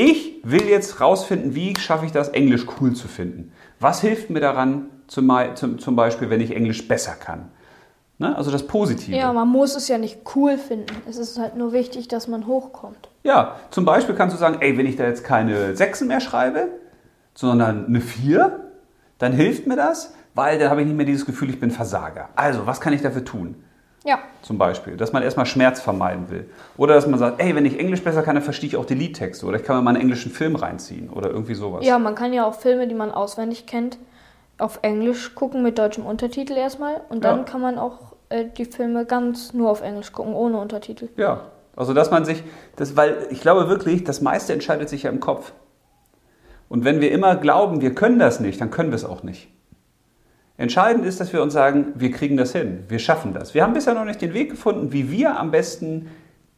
Ich 0.00 0.40
will 0.44 0.68
jetzt 0.68 1.00
rausfinden, 1.00 1.56
wie 1.56 1.74
schaffe 1.76 2.06
ich 2.06 2.12
das, 2.12 2.28
Englisch 2.28 2.64
cool 2.80 2.92
zu 2.92 3.08
finden. 3.08 3.50
Was 3.80 4.00
hilft 4.00 4.30
mir 4.30 4.38
daran, 4.38 4.86
zum, 5.08 5.26
Mai- 5.26 5.54
zum, 5.54 5.80
zum 5.80 5.96
Beispiel, 5.96 6.30
wenn 6.30 6.40
ich 6.40 6.54
Englisch 6.54 6.86
besser 6.86 7.14
kann? 7.18 7.48
Ne? 8.18 8.36
Also 8.36 8.52
das 8.52 8.64
Positive. 8.64 9.16
Ja, 9.16 9.32
man 9.32 9.48
muss 9.48 9.74
es 9.74 9.88
ja 9.88 9.98
nicht 9.98 10.20
cool 10.36 10.56
finden. 10.56 10.94
Es 11.08 11.16
ist 11.16 11.36
halt 11.40 11.56
nur 11.56 11.72
wichtig, 11.72 12.06
dass 12.06 12.28
man 12.28 12.46
hochkommt. 12.46 13.08
Ja, 13.24 13.56
zum 13.72 13.84
Beispiel 13.84 14.14
kannst 14.14 14.36
du 14.36 14.38
sagen, 14.38 14.58
ey, 14.60 14.78
wenn 14.78 14.86
ich 14.86 14.94
da 14.94 15.02
jetzt 15.02 15.24
keine 15.24 15.74
Sechsen 15.74 16.06
mehr 16.06 16.20
schreibe, 16.20 16.68
sondern 17.34 17.86
eine 17.86 18.00
Vier, 18.00 18.70
dann 19.18 19.32
hilft 19.32 19.66
mir 19.66 19.74
das, 19.74 20.14
weil 20.36 20.60
dann 20.60 20.70
habe 20.70 20.80
ich 20.82 20.86
nicht 20.86 20.96
mehr 20.96 21.06
dieses 21.06 21.26
Gefühl, 21.26 21.50
ich 21.50 21.58
bin 21.58 21.72
Versager. 21.72 22.28
Also, 22.36 22.66
was 22.66 22.80
kann 22.80 22.92
ich 22.92 23.02
dafür 23.02 23.24
tun? 23.24 23.56
Ja, 24.04 24.20
Zum 24.42 24.58
Beispiel, 24.58 24.96
dass 24.96 25.12
man 25.12 25.22
erstmal 25.22 25.44
Schmerz 25.46 25.80
vermeiden 25.80 26.30
will. 26.30 26.48
Oder 26.76 26.94
dass 26.94 27.06
man 27.06 27.18
sagt, 27.18 27.40
ey, 27.42 27.54
wenn 27.54 27.66
ich 27.66 27.78
Englisch 27.78 28.02
besser 28.02 28.22
kann, 28.22 28.36
dann 28.36 28.44
verstehe 28.44 28.68
ich 28.68 28.76
auch 28.76 28.84
die 28.86 28.94
Liedtexte. 28.94 29.44
Oder 29.44 29.56
ich 29.58 29.64
kann 29.64 29.76
mir 29.76 29.82
mal 29.82 29.90
einen 29.90 30.00
englischen 30.00 30.30
Film 30.30 30.54
reinziehen 30.56 31.10
oder 31.10 31.30
irgendwie 31.30 31.54
sowas. 31.54 31.84
ja, 31.84 31.98
man 31.98 32.14
kann 32.14 32.32
ja 32.32 32.46
auch 32.46 32.54
Filme, 32.54 32.86
die 32.86 32.94
man 32.94 33.10
auswendig 33.10 33.66
kennt, 33.66 33.98
auf 34.56 34.78
Englisch 34.82 35.34
gucken 35.34 35.62
mit 35.62 35.78
deutschem 35.78 36.06
Untertitel 36.06 36.52
erstmal. 36.54 37.00
Und 37.08 37.24
dann 37.24 37.38
Ja. 37.38 37.44
kann 37.44 37.60
man 37.60 37.78
auch 37.78 38.14
äh, 38.28 38.44
die 38.56 38.64
Filme 38.66 39.04
ganz 39.04 39.52
nur 39.52 39.68
auf 39.70 39.82
Englisch 39.82 40.12
gucken, 40.12 40.32
ohne 40.34 40.58
Untertitel. 40.58 41.08
Ja, 41.16 41.42
also 41.76 41.92
dass 41.92 42.10
man 42.10 42.24
sich, 42.24 42.42
das, 42.76 42.96
weil 42.96 43.26
ich 43.30 43.40
glaube 43.40 43.68
wirklich, 43.68 44.04
das 44.04 44.20
meiste 44.20 44.52
entscheidet 44.52 44.88
sich 44.88 45.02
ja 45.04 45.10
im 45.10 45.20
Kopf. 45.20 45.52
Und 46.68 46.84
wenn 46.84 47.00
wir 47.00 47.10
immer 47.12 47.34
glauben, 47.36 47.80
wir 47.80 47.94
können 47.94 48.18
das 48.18 48.40
nicht, 48.40 48.60
dann 48.60 48.70
können 48.70 48.90
wir 48.90 48.96
es 48.96 49.04
auch 49.04 49.22
nicht. 49.22 49.48
Entscheidend 50.58 51.06
ist, 51.06 51.20
dass 51.20 51.32
wir 51.32 51.40
uns 51.40 51.52
sagen, 51.54 51.92
wir 51.94 52.10
kriegen 52.10 52.36
das 52.36 52.52
hin, 52.52 52.84
wir 52.88 52.98
schaffen 52.98 53.32
das. 53.32 53.54
Wir 53.54 53.62
haben 53.62 53.72
bisher 53.74 53.94
noch 53.94 54.04
nicht 54.04 54.20
den 54.20 54.34
Weg 54.34 54.50
gefunden, 54.50 54.92
wie 54.92 55.10
wir 55.10 55.38
am 55.38 55.50
besten 55.52 56.10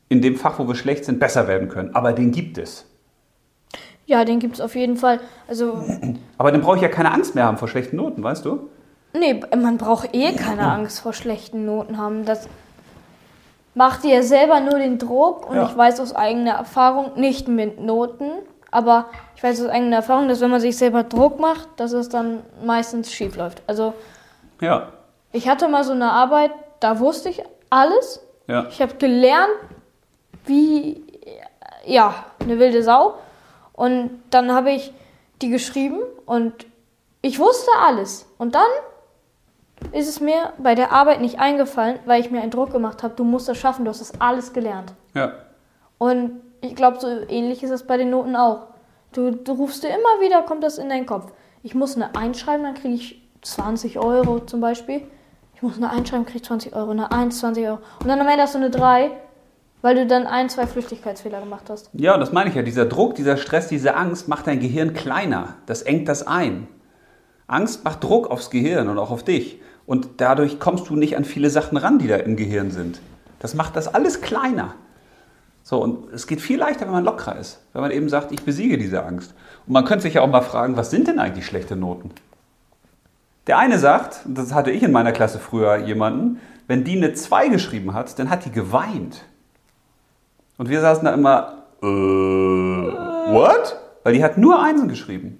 in 0.08 0.22
dem 0.22 0.36
Fach, 0.36 0.58
wo 0.58 0.66
wir 0.66 0.74
schlecht 0.74 1.04
sind, 1.04 1.20
besser 1.20 1.46
werden 1.46 1.68
können. 1.68 1.94
Aber 1.94 2.12
den 2.14 2.32
gibt 2.32 2.56
es. 2.58 2.86
Ja, 4.06 4.24
den 4.24 4.40
gibt 4.40 4.54
es 4.54 4.60
auf 4.60 4.74
jeden 4.74 4.96
Fall. 4.96 5.20
Also, 5.46 5.84
Aber 6.38 6.50
dann 6.50 6.62
brauche 6.62 6.76
ich 6.76 6.82
ja 6.82 6.88
keine 6.88 7.12
Angst 7.12 7.34
mehr 7.34 7.44
haben 7.44 7.58
vor 7.58 7.68
schlechten 7.68 7.96
Noten, 7.96 8.22
weißt 8.24 8.44
du? 8.44 8.70
nee, 9.12 9.40
man 9.60 9.76
braucht 9.76 10.14
eh 10.14 10.32
keine 10.32 10.62
Angst 10.70 11.00
vor 11.00 11.12
schlechten 11.12 11.66
Noten 11.66 11.98
haben. 11.98 12.24
Das 12.24 12.48
macht 13.74 14.02
dir 14.04 14.22
selber 14.22 14.60
nur 14.60 14.78
den 14.78 14.98
Druck 14.98 15.48
und 15.48 15.56
Ja. 15.56 15.66
ich 15.68 15.76
weiß 15.76 16.00
aus 16.00 16.14
eigener 16.14 16.52
Erfahrung, 16.52 17.20
nicht 17.20 17.48
mit 17.48 17.80
Noten, 17.80 18.30
aber 18.70 19.06
ich 19.36 19.42
weiß 19.42 19.60
aus 19.62 19.68
eigener 19.68 19.96
Erfahrung, 19.96 20.28
dass 20.28 20.40
wenn 20.40 20.50
man 20.50 20.60
sich 20.60 20.76
selber 20.76 21.02
Druck 21.04 21.38
macht, 21.40 21.68
dass 21.76 21.92
es 21.92 22.08
dann 22.08 22.42
meistens 22.64 23.12
schief 23.12 23.36
läuft. 23.36 23.62
Also, 23.66 23.94
Ja. 24.60 24.88
ich 25.32 25.48
hatte 25.48 25.68
mal 25.68 25.84
so 25.84 25.92
eine 25.92 26.10
Arbeit, 26.12 26.50
da 26.80 26.98
wusste 27.00 27.28
ich 27.30 27.42
alles. 27.70 28.20
Ja. 28.46 28.66
Ich 28.68 28.80
habe 28.82 28.94
gelernt, 28.94 29.50
wie, 30.46 31.04
ja, 31.84 32.14
eine 32.40 32.58
wilde 32.58 32.82
Sau. 32.82 33.14
Und 33.72 34.22
dann 34.30 34.52
habe 34.52 34.70
ich 34.72 34.92
die 35.40 35.48
geschrieben 35.50 36.00
und 36.26 36.52
ich 37.22 37.38
wusste 37.38 37.70
alles. 37.82 38.26
Und 38.38 38.54
dann 38.54 38.62
ist 39.92 40.08
es 40.08 40.20
mir 40.20 40.52
bei 40.58 40.74
der 40.74 40.92
Arbeit 40.92 41.20
nicht 41.20 41.38
eingefallen, 41.40 41.98
weil 42.04 42.20
ich 42.20 42.30
mir 42.30 42.40
einen 42.42 42.50
Druck 42.50 42.70
gemacht 42.72 43.02
habe, 43.02 43.14
du 43.14 43.24
musst 43.24 43.48
das 43.48 43.56
schaffen, 43.58 43.84
du 43.84 43.90
hast 43.90 44.00
das 44.00 44.20
alles 44.20 44.52
gelernt. 44.52 44.92
Ja. 45.14 45.32
Und 45.98 46.40
ich 46.60 46.74
glaube, 46.74 47.00
so 47.00 47.08
ähnlich 47.28 47.62
ist 47.62 47.70
es 47.70 47.86
bei 47.86 47.96
den 47.96 48.10
Noten 48.10 48.36
auch. 48.36 48.68
Du, 49.12 49.30
du 49.32 49.52
rufst 49.52 49.82
dir 49.82 49.88
immer 49.88 50.20
wieder, 50.20 50.42
kommt 50.42 50.62
das 50.62 50.78
in 50.78 50.88
deinen 50.88 51.06
Kopf. 51.06 51.32
Ich 51.62 51.74
muss 51.74 51.96
eine 51.96 52.14
einschreiben, 52.14 52.64
dann 52.64 52.74
kriege 52.74 52.94
ich 52.94 53.22
20 53.42 53.98
Euro 53.98 54.40
zum 54.40 54.60
Beispiel. 54.60 55.02
Ich 55.54 55.62
muss 55.62 55.76
eine 55.76 55.90
einschreiben, 55.90 56.24
kriege 56.24 56.38
ich 56.38 56.44
20 56.44 56.74
Euro, 56.74 56.90
eine 56.90 57.10
1, 57.12 57.38
20 57.38 57.66
Euro. 57.66 57.78
Und 58.00 58.08
dann 58.08 58.20
am 58.20 58.28
Ende 58.28 58.42
hast 58.42 58.54
du 58.54 58.58
eine 58.58 58.70
3, 58.70 59.10
weil 59.82 59.94
du 59.94 60.06
dann 60.06 60.26
ein, 60.26 60.48
zwei 60.48 60.66
Flüchtigkeitsfehler 60.66 61.40
gemacht 61.40 61.68
hast. 61.68 61.90
Ja, 61.92 62.16
das 62.16 62.32
meine 62.32 62.50
ich 62.50 62.56
ja. 62.56 62.62
Dieser 62.62 62.86
Druck, 62.86 63.14
dieser 63.14 63.36
Stress, 63.36 63.68
diese 63.68 63.96
Angst 63.96 64.28
macht 64.28 64.46
dein 64.46 64.60
Gehirn 64.60 64.94
kleiner. 64.94 65.56
Das 65.66 65.82
engt 65.82 66.08
das 66.08 66.26
ein. 66.26 66.68
Angst 67.46 67.84
macht 67.84 68.04
Druck 68.04 68.30
aufs 68.30 68.50
Gehirn 68.50 68.88
und 68.88 68.98
auch 68.98 69.10
auf 69.10 69.24
dich. 69.24 69.60
Und 69.86 70.08
dadurch 70.18 70.60
kommst 70.60 70.88
du 70.88 70.96
nicht 70.96 71.16
an 71.16 71.24
viele 71.24 71.50
Sachen 71.50 71.76
ran, 71.76 71.98
die 71.98 72.06
da 72.06 72.16
im 72.16 72.36
Gehirn 72.36 72.70
sind. 72.70 73.00
Das 73.40 73.54
macht 73.54 73.74
das 73.74 73.92
alles 73.92 74.20
kleiner. 74.20 74.74
So, 75.70 75.80
und 75.80 76.12
es 76.12 76.26
geht 76.26 76.40
viel 76.40 76.58
leichter, 76.58 76.86
wenn 76.86 76.92
man 76.92 77.04
lockerer 77.04 77.36
ist. 77.36 77.60
Wenn 77.72 77.80
man 77.80 77.92
eben 77.92 78.08
sagt, 78.08 78.32
ich 78.32 78.42
besiege 78.42 78.76
diese 78.76 79.04
Angst. 79.04 79.34
Und 79.68 79.72
man 79.72 79.84
könnte 79.84 80.02
sich 80.02 80.14
ja 80.14 80.22
auch 80.22 80.26
mal 80.26 80.40
fragen, 80.40 80.76
was 80.76 80.90
sind 80.90 81.06
denn 81.06 81.20
eigentlich 81.20 81.46
schlechte 81.46 81.76
Noten? 81.76 82.10
Der 83.46 83.56
eine 83.56 83.78
sagt, 83.78 84.22
und 84.26 84.36
das 84.36 84.52
hatte 84.52 84.72
ich 84.72 84.82
in 84.82 84.90
meiner 84.90 85.12
Klasse 85.12 85.38
früher 85.38 85.76
jemanden, 85.76 86.40
wenn 86.66 86.82
die 86.82 86.96
eine 86.96 87.12
2 87.12 87.50
geschrieben 87.50 87.94
hat, 87.94 88.18
dann 88.18 88.30
hat 88.30 88.44
die 88.46 88.50
geweint. 88.50 89.24
Und 90.58 90.70
wir 90.70 90.80
saßen 90.80 91.04
da 91.04 91.14
immer, 91.14 91.66
äh, 91.80 91.86
what? 91.86 93.76
Weil 94.02 94.14
die 94.14 94.24
hat 94.24 94.38
nur 94.38 94.60
Einsen 94.60 94.88
geschrieben. 94.88 95.38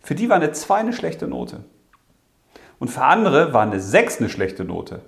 Für 0.00 0.14
die 0.14 0.30
war 0.30 0.36
eine 0.36 0.52
2 0.52 0.76
eine 0.76 0.94
schlechte 0.94 1.28
Note. 1.28 1.64
Und 2.78 2.88
für 2.88 3.02
andere 3.02 3.52
war 3.52 3.60
eine 3.60 3.78
6 3.78 4.20
eine 4.20 4.30
schlechte 4.30 4.64
Note. 4.64 5.02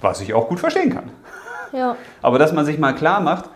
Was 0.00 0.20
ich 0.20 0.34
auch 0.34 0.48
gut 0.48 0.58
verstehen 0.58 0.92
kann. 0.92 1.10
Ja. 1.72 1.96
Aber 2.22 2.38
dass 2.38 2.52
man 2.52 2.64
sich 2.64 2.78
mal 2.78 2.92
klar 2.94 3.20
macht, 3.20 3.50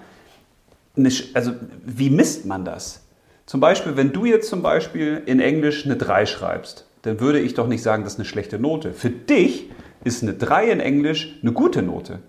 also 1.35 1.53
wie 1.85 2.11
misst 2.11 2.47
man 2.47 2.65
das? 2.65 3.05
Zum 3.47 3.61
Beispiel, 3.61 3.97
wenn 3.97 4.13
du 4.13 4.25
jetzt 4.25 4.49
zum 4.49 4.63
Beispiel 4.63 5.23
in 5.27 5.41
Englisch 5.41 5.85
eine 5.85 5.97
3 5.97 6.27
schreibst, 6.27 6.87
dann 7.03 7.21
würde 7.21 7.41
ich 7.41 7.55
doch 7.55 7.67
nicht 7.67 7.83
sagen, 7.83 8.05
das 8.05 8.15
ist 8.15 8.19
eine 8.19 8.25
schlechte 8.27 8.59
Note. 8.59 8.93
Für 8.93 9.11
dich 9.11 9.71
ist 10.05 10.23
eine 10.23 10.35
3 10.35 10.71
in 10.71 10.81
Englisch 10.81 11.39
eine 11.43 11.53
gute 11.53 11.83
Note, 11.83 12.21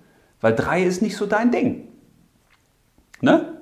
weil 0.41 0.53
3 0.55 0.83
ist 0.83 1.01
nicht 1.01 1.15
so 1.15 1.25
dein 1.25 1.51
Ding. 1.51 1.87
Ne? 3.21 3.53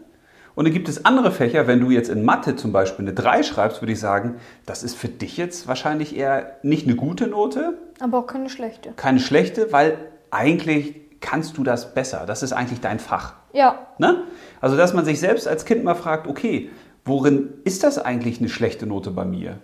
Und 0.55 0.65
dann 0.65 0.73
gibt 0.73 0.87
es 0.87 1.05
andere 1.05 1.31
Fächer, 1.31 1.67
wenn 1.67 1.79
du 1.79 1.91
jetzt 1.91 2.09
in 2.09 2.23
Mathe 2.23 2.55
zum 2.55 2.71
Beispiel 2.71 3.05
eine 3.05 3.13
3 3.13 3.43
schreibst, 3.43 3.81
würde 3.81 3.91
ich 3.93 3.99
sagen, 3.99 4.35
das 4.65 4.83
ist 4.83 4.95
für 4.95 5.07
dich 5.07 5.37
jetzt 5.37 5.67
wahrscheinlich 5.67 6.15
eher 6.15 6.57
nicht 6.63 6.87
eine 6.87 6.95
gute 6.95 7.27
Note, 7.27 7.77
Aber 7.99 8.19
auch 8.19 8.27
keine 8.27 8.49
schlechte. 8.49 8.93
keine 8.95 9.19
schlechte, 9.19 9.71
weil 9.71 9.97
eigentlich 10.31 10.95
kannst 11.23 11.57
du 11.57 11.63
das 11.63 11.95
besser. 11.95 12.25
Das 12.27 12.43
ist 12.43 12.53
eigentlich 12.53 12.81
dein 12.81 12.99
Fach. 12.99 13.33
Ja. 13.53 13.79
Ne? 13.97 14.23
Also, 14.61 14.77
dass 14.77 14.93
man 14.93 15.05
sich 15.05 15.19
selbst 15.19 15.47
als 15.47 15.65
Kind 15.65 15.83
mal 15.83 15.95
fragt, 15.95 16.27
okay, 16.27 16.69
worin 17.05 17.53
ist 17.63 17.83
das 17.83 17.97
eigentlich 17.97 18.39
eine 18.39 18.49
schlechte 18.49 18.85
Note 18.85 19.09
bei 19.09 19.25
mir? 19.25 19.57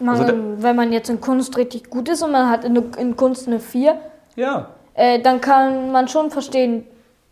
Man, 0.00 0.16
Also 0.20 0.32
wenn 0.58 0.76
man 0.76 0.92
jetzt 0.92 1.10
in 1.10 1.20
Kunst 1.20 1.56
richtig 1.56 1.90
gut 1.90 2.08
ist 2.08 2.22
und 2.22 2.32
man 2.32 2.48
hat 2.48 2.64
in, 2.64 2.76
in 2.98 3.16
Kunst 3.16 3.46
eine 3.46 3.60
4, 3.60 3.96
Ja, 4.36 4.70
äh, 4.94 5.20
dann 5.20 5.40
kann 5.40 5.92
man 5.92 6.08
schon 6.08 6.30
verstehen, 6.30 6.84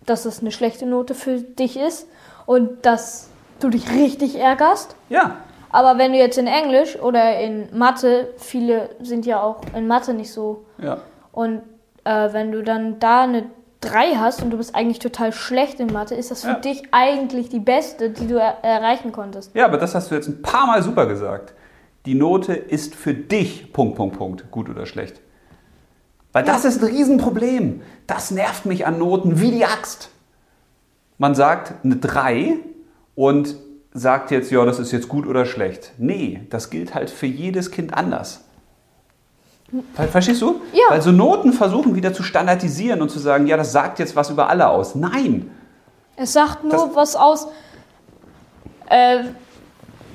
dass 0.07 0.25
es 0.25 0.41
eine 0.41 0.51
schlechte 0.51 0.87
Note 0.87 1.15
für 1.15 1.39
dich 1.39 1.77
ist 1.79 2.07
und 2.47 2.85
dass 2.85 3.29
du 3.61 3.69
dich 3.69 3.91
richtig 3.93 4.39
ärgerst. 4.39 4.97
ja, 5.09 5.37
Aber 5.71 5.99
wenn 5.99 6.13
du 6.13 6.19
jetzt 6.19 6.39
in 6.39 6.47
Englisch 6.49 6.97
oder 7.01 7.39
in 7.41 7.69
Mathe, 7.77 8.29
viele 8.37 8.91
sind 9.01 9.27
ja 9.27 9.41
auch 9.41 9.61
in 9.75 9.87
Mathe 9.87 10.15
nicht 10.15 10.33
so, 10.33 10.65
ja. 10.79 10.99
und 11.33 11.63
äh, 12.05 12.33
wenn 12.33 12.53
du 12.53 12.63
dann 12.63 12.99
da 12.99 13.23
eine 13.25 13.45
3 13.81 14.15
hast 14.17 14.43
und 14.43 14.51
du 14.51 14.57
bist 14.57 14.75
eigentlich 14.75 15.01
total 15.01 15.33
schlecht 15.33 15.81
in 15.81 15.89
Mathe, 15.93 16.15
ist 16.15 16.31
das 16.31 16.43
für 16.43 16.51
Ja. 16.51 16.55
dich 16.55 16.83
eigentlich 16.93 17.49
die 17.49 17.59
beste, 17.59 18.11
die 18.11 18.27
du 18.29 18.39
er 18.39 18.63
erreichen 18.63 19.11
konntest. 19.13 19.55
Ja, 19.55 19.65
aber 19.65 19.77
das 19.79 19.95
hast 19.95 20.11
du 20.11 20.15
jetzt 20.15 20.29
ein 20.29 20.41
paar 20.43 20.67
Mal 20.67 20.83
super 20.83 21.07
gesagt. 21.07 21.55
Die 22.07 22.15
Note 22.15 22.55
ist 22.55 22.95
für 22.95 23.15
dich, 23.15 23.73
Punkt, 23.73 23.97
Punkt, 23.97 24.17
Punkt, 24.19 24.51
gut 24.51 24.69
oder 24.69 24.87
schlecht. 24.87 25.21
Weil 26.33 26.45
das 26.45 26.65
ist 26.65 26.83
ein 26.83 26.89
Riesenproblem. 26.89 27.83
Das 28.07 28.31
nervt 28.31 28.67
mich 28.67 28.87
an 28.87 28.99
Noten 28.99 29.41
wie 29.41 29.51
die 29.51 29.65
Axt. 29.65 30.11
Man 31.19 31.35
sagt 31.35 31.85
eine 31.85 31.97
3 31.97 32.55
und 33.15 33.55
sagt 33.93 34.31
jetzt, 34.31 34.51
ja, 34.51 34.65
das 34.65 34.79
ist 34.79 34.93
jetzt 34.93 35.09
gut 35.09 35.27
oder 35.27 35.45
schlecht. 35.45 35.93
Nee, 35.99 36.47
das 36.51 36.71
gilt 36.71 36.95
halt 36.95 37.11
für 37.11 37.27
jedes 37.27 37.71
Kind 37.71 37.95
anders. 37.95 38.45
Ver- 39.95 40.09
Verstehst 40.09 40.43
du? 40.43 40.61
Ja. 40.73 40.85
Weil 40.91 41.03
so 41.03 41.13
Noten 41.13 41.53
versuchen 41.53 41.95
wieder 41.95 42.13
zu 42.13 42.23
standardisieren 42.23 43.01
und 43.03 43.11
zu 43.11 43.19
sagen, 43.19 43.47
ja, 43.47 43.57
das 43.57 43.73
sagt 43.73 43.99
jetzt 43.99 44.15
was 44.17 44.31
über 44.31 44.49
alle 44.49 44.69
aus. 44.69 44.95
Nein. 44.95 45.51
Es 46.17 46.33
sagt 46.35 46.63
nur 46.65 46.73
Das- 46.73 46.95
was 46.95 47.17
aus. 47.17 47.49
Äh, 48.91 49.25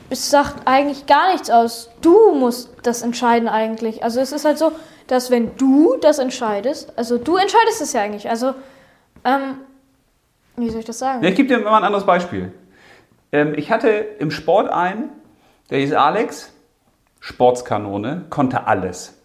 es 0.10 0.30
sagt 0.30 0.62
eigentlich 0.65 1.06
gar 1.06 1.32
nichts 1.34 1.50
aus. 1.50 1.89
Du 2.02 2.34
musst 2.36 2.70
das 2.84 3.02
entscheiden 3.02 3.50
eigentlich. 3.50 4.04
Also 4.04 4.20
es 4.22 4.32
ist 4.32 4.46
halt 4.46 4.58
so, 4.58 4.72
dass 5.08 5.32
wenn 5.32 5.56
du 5.58 5.96
das 6.02 6.20
entscheidest, 6.20 6.93
also 6.98 7.17
du 7.17 7.38
entscheidest 7.38 7.82
es 7.82 7.93
ja 7.93 8.02
eigentlich. 8.02 8.30
Also, 8.30 8.54
ähm, 9.26 9.56
wie 10.56 10.70
soll 10.70 10.80
ich 10.82 10.86
das 10.86 11.00
sagen? 11.00 11.24
Ja, 11.24 11.30
ich 11.30 11.36
gebe 11.36 11.50
dir 11.50 11.60
mal 11.60 11.78
ein 11.78 11.84
anderes 11.84 12.06
Beispiel. 12.06 12.54
Ähm, 13.32 13.54
ich 13.56 13.72
hatte 13.72 13.89
im 13.89 14.32
Sport 14.32 14.70
einen, 14.70 15.10
der 15.70 15.80
hieß 15.80 15.93
Alex, 15.93 16.54
Sportskanone, 17.20 18.26
konnte 18.30 18.67
alles. 18.67 19.16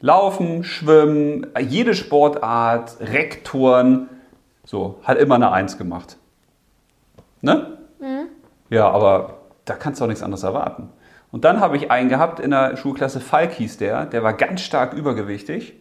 Laufen, 0.00 0.62
schwimmen, 0.62 1.46
jede 1.60 1.94
Sportart, 1.94 2.98
Rektoren, 3.00 4.08
so, 4.64 5.00
hat 5.02 5.18
immer 5.18 5.36
eine 5.36 5.50
Eins 5.50 5.78
gemacht. 5.78 6.18
Ne? 7.40 7.78
Ja, 8.70 8.90
aber 8.90 9.38
da 9.64 9.74
kannst 9.74 10.00
du 10.00 10.04
auch 10.04 10.08
nichts 10.08 10.22
anderes 10.22 10.42
erwarten. 10.42 10.90
Und 11.30 11.44
dann 11.44 11.60
habe 11.60 11.76
ich 11.76 11.90
einen 11.90 12.08
gehabt 12.08 12.40
in 12.40 12.50
der 12.50 12.76
Schulklasse, 12.76 13.20
Falk 13.20 13.52
hieß 13.52 13.78
der, 13.78 14.06
der 14.06 14.22
war 14.22 14.32
ganz 14.32 14.60
stark 14.60 14.94
übergewichtig. 14.94 15.74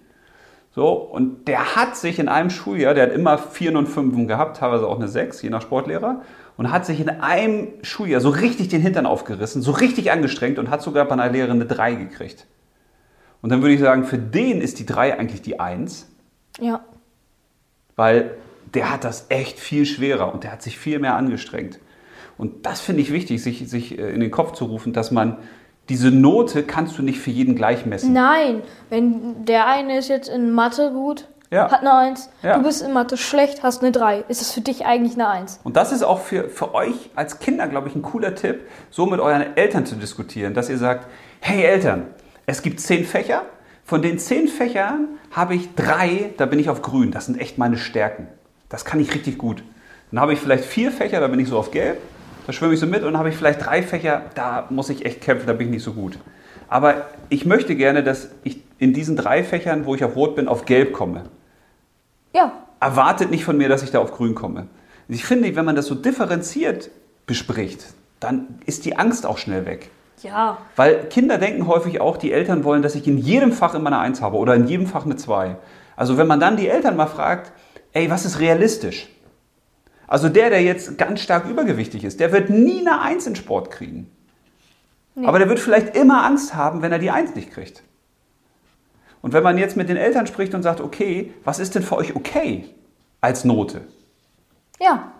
So, 0.71 0.91
und 0.91 1.47
der 1.47 1.75
hat 1.75 1.95
sich 1.95 2.19
in 2.19 2.29
einem 2.29 2.49
Schuljahr, 2.49 2.93
der 2.93 3.07
hat 3.07 3.11
immer 3.11 3.37
Vieren 3.37 3.77
und 3.77 3.87
Fünfen 3.87 4.27
gehabt, 4.27 4.57
teilweise 4.57 4.87
auch 4.87 4.97
eine 4.97 5.07
Sechs, 5.07 5.41
je 5.41 5.49
nach 5.49 5.61
Sportlehrer, 5.61 6.21
und 6.55 6.71
hat 6.71 6.85
sich 6.85 6.99
in 6.99 7.09
einem 7.09 7.69
Schuljahr 7.81 8.21
so 8.21 8.29
richtig 8.29 8.67
den 8.67 8.81
Hintern 8.81 9.05
aufgerissen, 9.05 9.61
so 9.61 9.71
richtig 9.71 10.11
angestrengt 10.11 10.59
und 10.59 10.69
hat 10.69 10.81
sogar 10.81 11.05
bei 11.05 11.13
einer 11.13 11.29
Lehrerin 11.29 11.55
eine 11.55 11.65
Drei 11.65 11.95
gekriegt. 11.95 12.45
Und 13.41 13.49
dann 13.51 13.61
würde 13.61 13.73
ich 13.75 13.79
sagen, 13.79 14.03
für 14.05 14.17
den 14.17 14.61
ist 14.61 14.79
die 14.79 14.85
Drei 14.85 15.17
eigentlich 15.17 15.41
die 15.41 15.59
Eins, 15.59 16.07
Ja. 16.59 16.81
weil 17.95 18.31
der 18.73 18.91
hat 18.91 19.03
das 19.03 19.27
echt 19.29 19.59
viel 19.59 19.85
schwerer 19.85 20.33
und 20.33 20.43
der 20.43 20.51
hat 20.51 20.61
sich 20.61 20.77
viel 20.77 20.99
mehr 20.99 21.15
angestrengt. 21.15 21.79
Und 22.37 22.65
das 22.65 22.81
finde 22.81 23.01
ich 23.01 23.11
wichtig, 23.11 23.41
sich, 23.41 23.67
sich 23.69 23.97
äh, 23.97 24.09
in 24.11 24.19
den 24.19 24.31
Kopf 24.31 24.51
zu 24.53 24.65
rufen, 24.65 24.93
dass 24.93 25.09
man 25.11 25.37
diese 25.89 26.11
Note 26.11 26.63
kannst 26.63 26.97
du 26.97 27.01
nicht 27.01 27.19
für 27.19 27.31
jeden 27.31 27.55
gleich 27.55 27.85
messen. 27.85 28.11
Nein, 28.13 28.61
wenn 28.89 29.45
der 29.45 29.67
eine 29.67 29.97
ist 29.97 30.09
jetzt 30.09 30.27
in 30.29 30.51
Mathe 30.51 30.91
gut, 30.91 31.27
Ja. 31.49 31.71
hat 31.71 31.79
eine 31.79 31.93
1, 31.93 32.29
Ja. 32.43 32.57
du 32.57 32.63
bist 32.63 32.81
in 32.81 32.91
Mathe 32.91 33.15
schlecht, 33.15 33.63
hast 33.63 33.81
eine 33.81 33.93
3, 33.93 34.25
ist 34.27 34.41
es 34.41 34.51
für 34.51 34.59
dich 34.59 34.85
eigentlich 34.85 35.13
eine 35.13 35.29
1. 35.29 35.61
Und 35.63 35.77
das 35.77 35.93
ist 35.93 36.03
auch 36.03 36.19
für, 36.19 36.49
für 36.49 36.75
euch 36.75 37.09
als 37.15 37.39
Kinder, 37.39 37.67
glaube 37.69 37.87
ich, 37.87 37.95
ein 37.95 38.01
cooler 38.01 38.35
Tipp, 38.35 38.67
so 38.91 39.05
mit 39.05 39.21
euren 39.21 39.55
Eltern 39.55 39.85
zu 39.85 39.95
diskutieren, 39.95 40.53
dass 40.53 40.69
ihr 40.69 40.77
sagt, 40.77 41.07
hey 41.39 41.63
Eltern, 41.63 42.07
es 42.47 42.61
gibt 42.61 42.79
zehn 42.79 43.05
Fächer, 43.05 43.43
von 43.83 44.01
den 44.01 44.17
zehn 44.17 44.47
Fächern 44.47 45.09
habe 45.31 45.53
ich 45.53 45.75
drei, 45.75 46.31
da 46.37 46.45
bin 46.45 46.59
ich 46.59 46.69
auf 46.69 46.81
grün, 46.81 47.11
das 47.11 47.25
sind 47.25 47.39
echt 47.39 47.57
meine 47.57 47.77
Stärken. 47.77 48.27
Das 48.69 48.85
kann 48.85 48.99
ich 48.99 49.13
richtig 49.13 49.37
gut. 49.37 49.63
Dann 50.11 50.21
habe 50.21 50.33
ich 50.33 50.39
vielleicht 50.39 50.63
vier 50.63 50.91
Fächer, 50.91 51.19
da 51.19 51.27
bin 51.27 51.39
ich 51.41 51.49
so 51.49 51.59
auf 51.59 51.71
gelb, 51.71 51.99
da 52.47 52.53
schwimme 52.53 52.73
ich 52.73 52.79
so 52.79 52.87
mit 52.87 53.01
und 53.03 53.07
dann 53.11 53.17
habe 53.17 53.29
ich 53.29 53.35
vielleicht 53.35 53.65
drei 53.65 53.83
Fächer, 53.83 54.23
da 54.33 54.65
muss 54.69 54.89
ich 54.89 55.05
echt 55.05 55.21
kämpfen, 55.21 55.45
da 55.45 55.53
bin 55.53 55.67
ich 55.67 55.73
nicht 55.73 55.83
so 55.83 55.91
gut. 55.91 56.17
Aber 56.69 57.07
ich 57.27 57.45
möchte 57.45 57.75
gerne, 57.75 58.01
dass 58.01 58.29
ich 58.43 58.61
in 58.77 58.93
diesen 58.93 59.17
drei 59.17 59.43
Fächern, 59.43 59.85
wo 59.85 59.95
ich 59.95 60.03
auf 60.05 60.15
rot 60.15 60.35
bin, 60.37 60.47
auf 60.47 60.65
gelb 60.65 60.93
komme 60.93 61.23
Ja, 62.33 62.53
erwartet 62.79 63.29
nicht 63.29 63.43
von 63.43 63.57
mir, 63.57 63.67
dass 63.67 63.83
ich 63.83 63.91
da 63.91 63.99
auf 63.99 64.13
grün 64.13 64.35
komme. 64.35 64.67
Ich 65.09 65.25
finde, 65.25 65.53
wenn 65.57 65.65
man 65.65 65.75
das 65.75 65.87
so 65.87 65.95
differenziert 65.95 66.91
bespricht, 67.25 67.87
dann 68.21 68.59
ist 68.65 68.85
die 68.85 68.95
Angst 68.95 69.25
auch 69.25 69.37
schnell 69.37 69.65
weg. 69.65 69.89
Ja. 70.23 70.57
Weil 70.75 71.07
Kinder 71.09 71.37
denken 71.37 71.67
häufig 71.67 72.01
auch, 72.01 72.17
die 72.17 72.31
Eltern 72.31 72.63
wollen, 72.63 72.81
dass 72.81 72.95
ich 72.95 73.07
in 73.07 73.17
jedem 73.17 73.51
Fach 73.51 73.75
immer 73.75 73.87
eine 73.87 73.99
Eins 73.99 74.21
habe 74.21 74.37
oder 74.37 74.55
in 74.55 74.67
jedem 74.67 74.87
Fach 74.87 75.05
eine 75.05 75.15
Zwei. 75.15 75.57
Also 75.95 76.17
wenn 76.17 76.27
man 76.27 76.39
dann 76.39 76.57
die 76.57 76.67
Eltern 76.67 76.95
mal 76.95 77.07
fragt, 77.07 77.51
ey, 77.93 78.09
was 78.09 78.25
ist 78.25 78.39
realistisch? 78.39 79.09
Also 80.07 80.29
der, 80.29 80.49
der 80.49 80.61
jetzt 80.63 80.97
ganz 80.97 81.21
stark 81.21 81.47
übergewichtig 81.49 82.03
ist, 82.03 82.19
der 82.19 82.31
wird 82.31 82.49
nie 82.49 82.79
eine 82.79 83.01
Eins 83.01 83.27
in 83.27 83.35
Sport 83.35 83.71
kriegen. 83.71 84.09
Nee. 85.15 85.27
Aber 85.27 85.39
der 85.39 85.49
wird 85.49 85.59
vielleicht 85.59 85.95
immer 85.95 86.23
Angst 86.23 86.55
haben, 86.55 86.81
wenn 86.81 86.91
er 86.91 86.99
die 86.99 87.11
Eins 87.11 87.35
nicht 87.35 87.51
kriegt. 87.51 87.83
Und 89.21 89.33
wenn 89.33 89.43
man 89.43 89.57
jetzt 89.57 89.75
mit 89.75 89.89
den 89.89 89.97
Eltern 89.97 90.27
spricht 90.27 90.53
und 90.53 90.63
sagt, 90.63 90.79
okay, 90.79 91.33
was 91.43 91.59
ist 91.59 91.75
denn 91.75 91.83
für 91.83 91.97
euch 91.97 92.15
okay 92.15 92.69
als 93.19 93.43
Note? 93.43 93.81
Ja. 94.79 95.11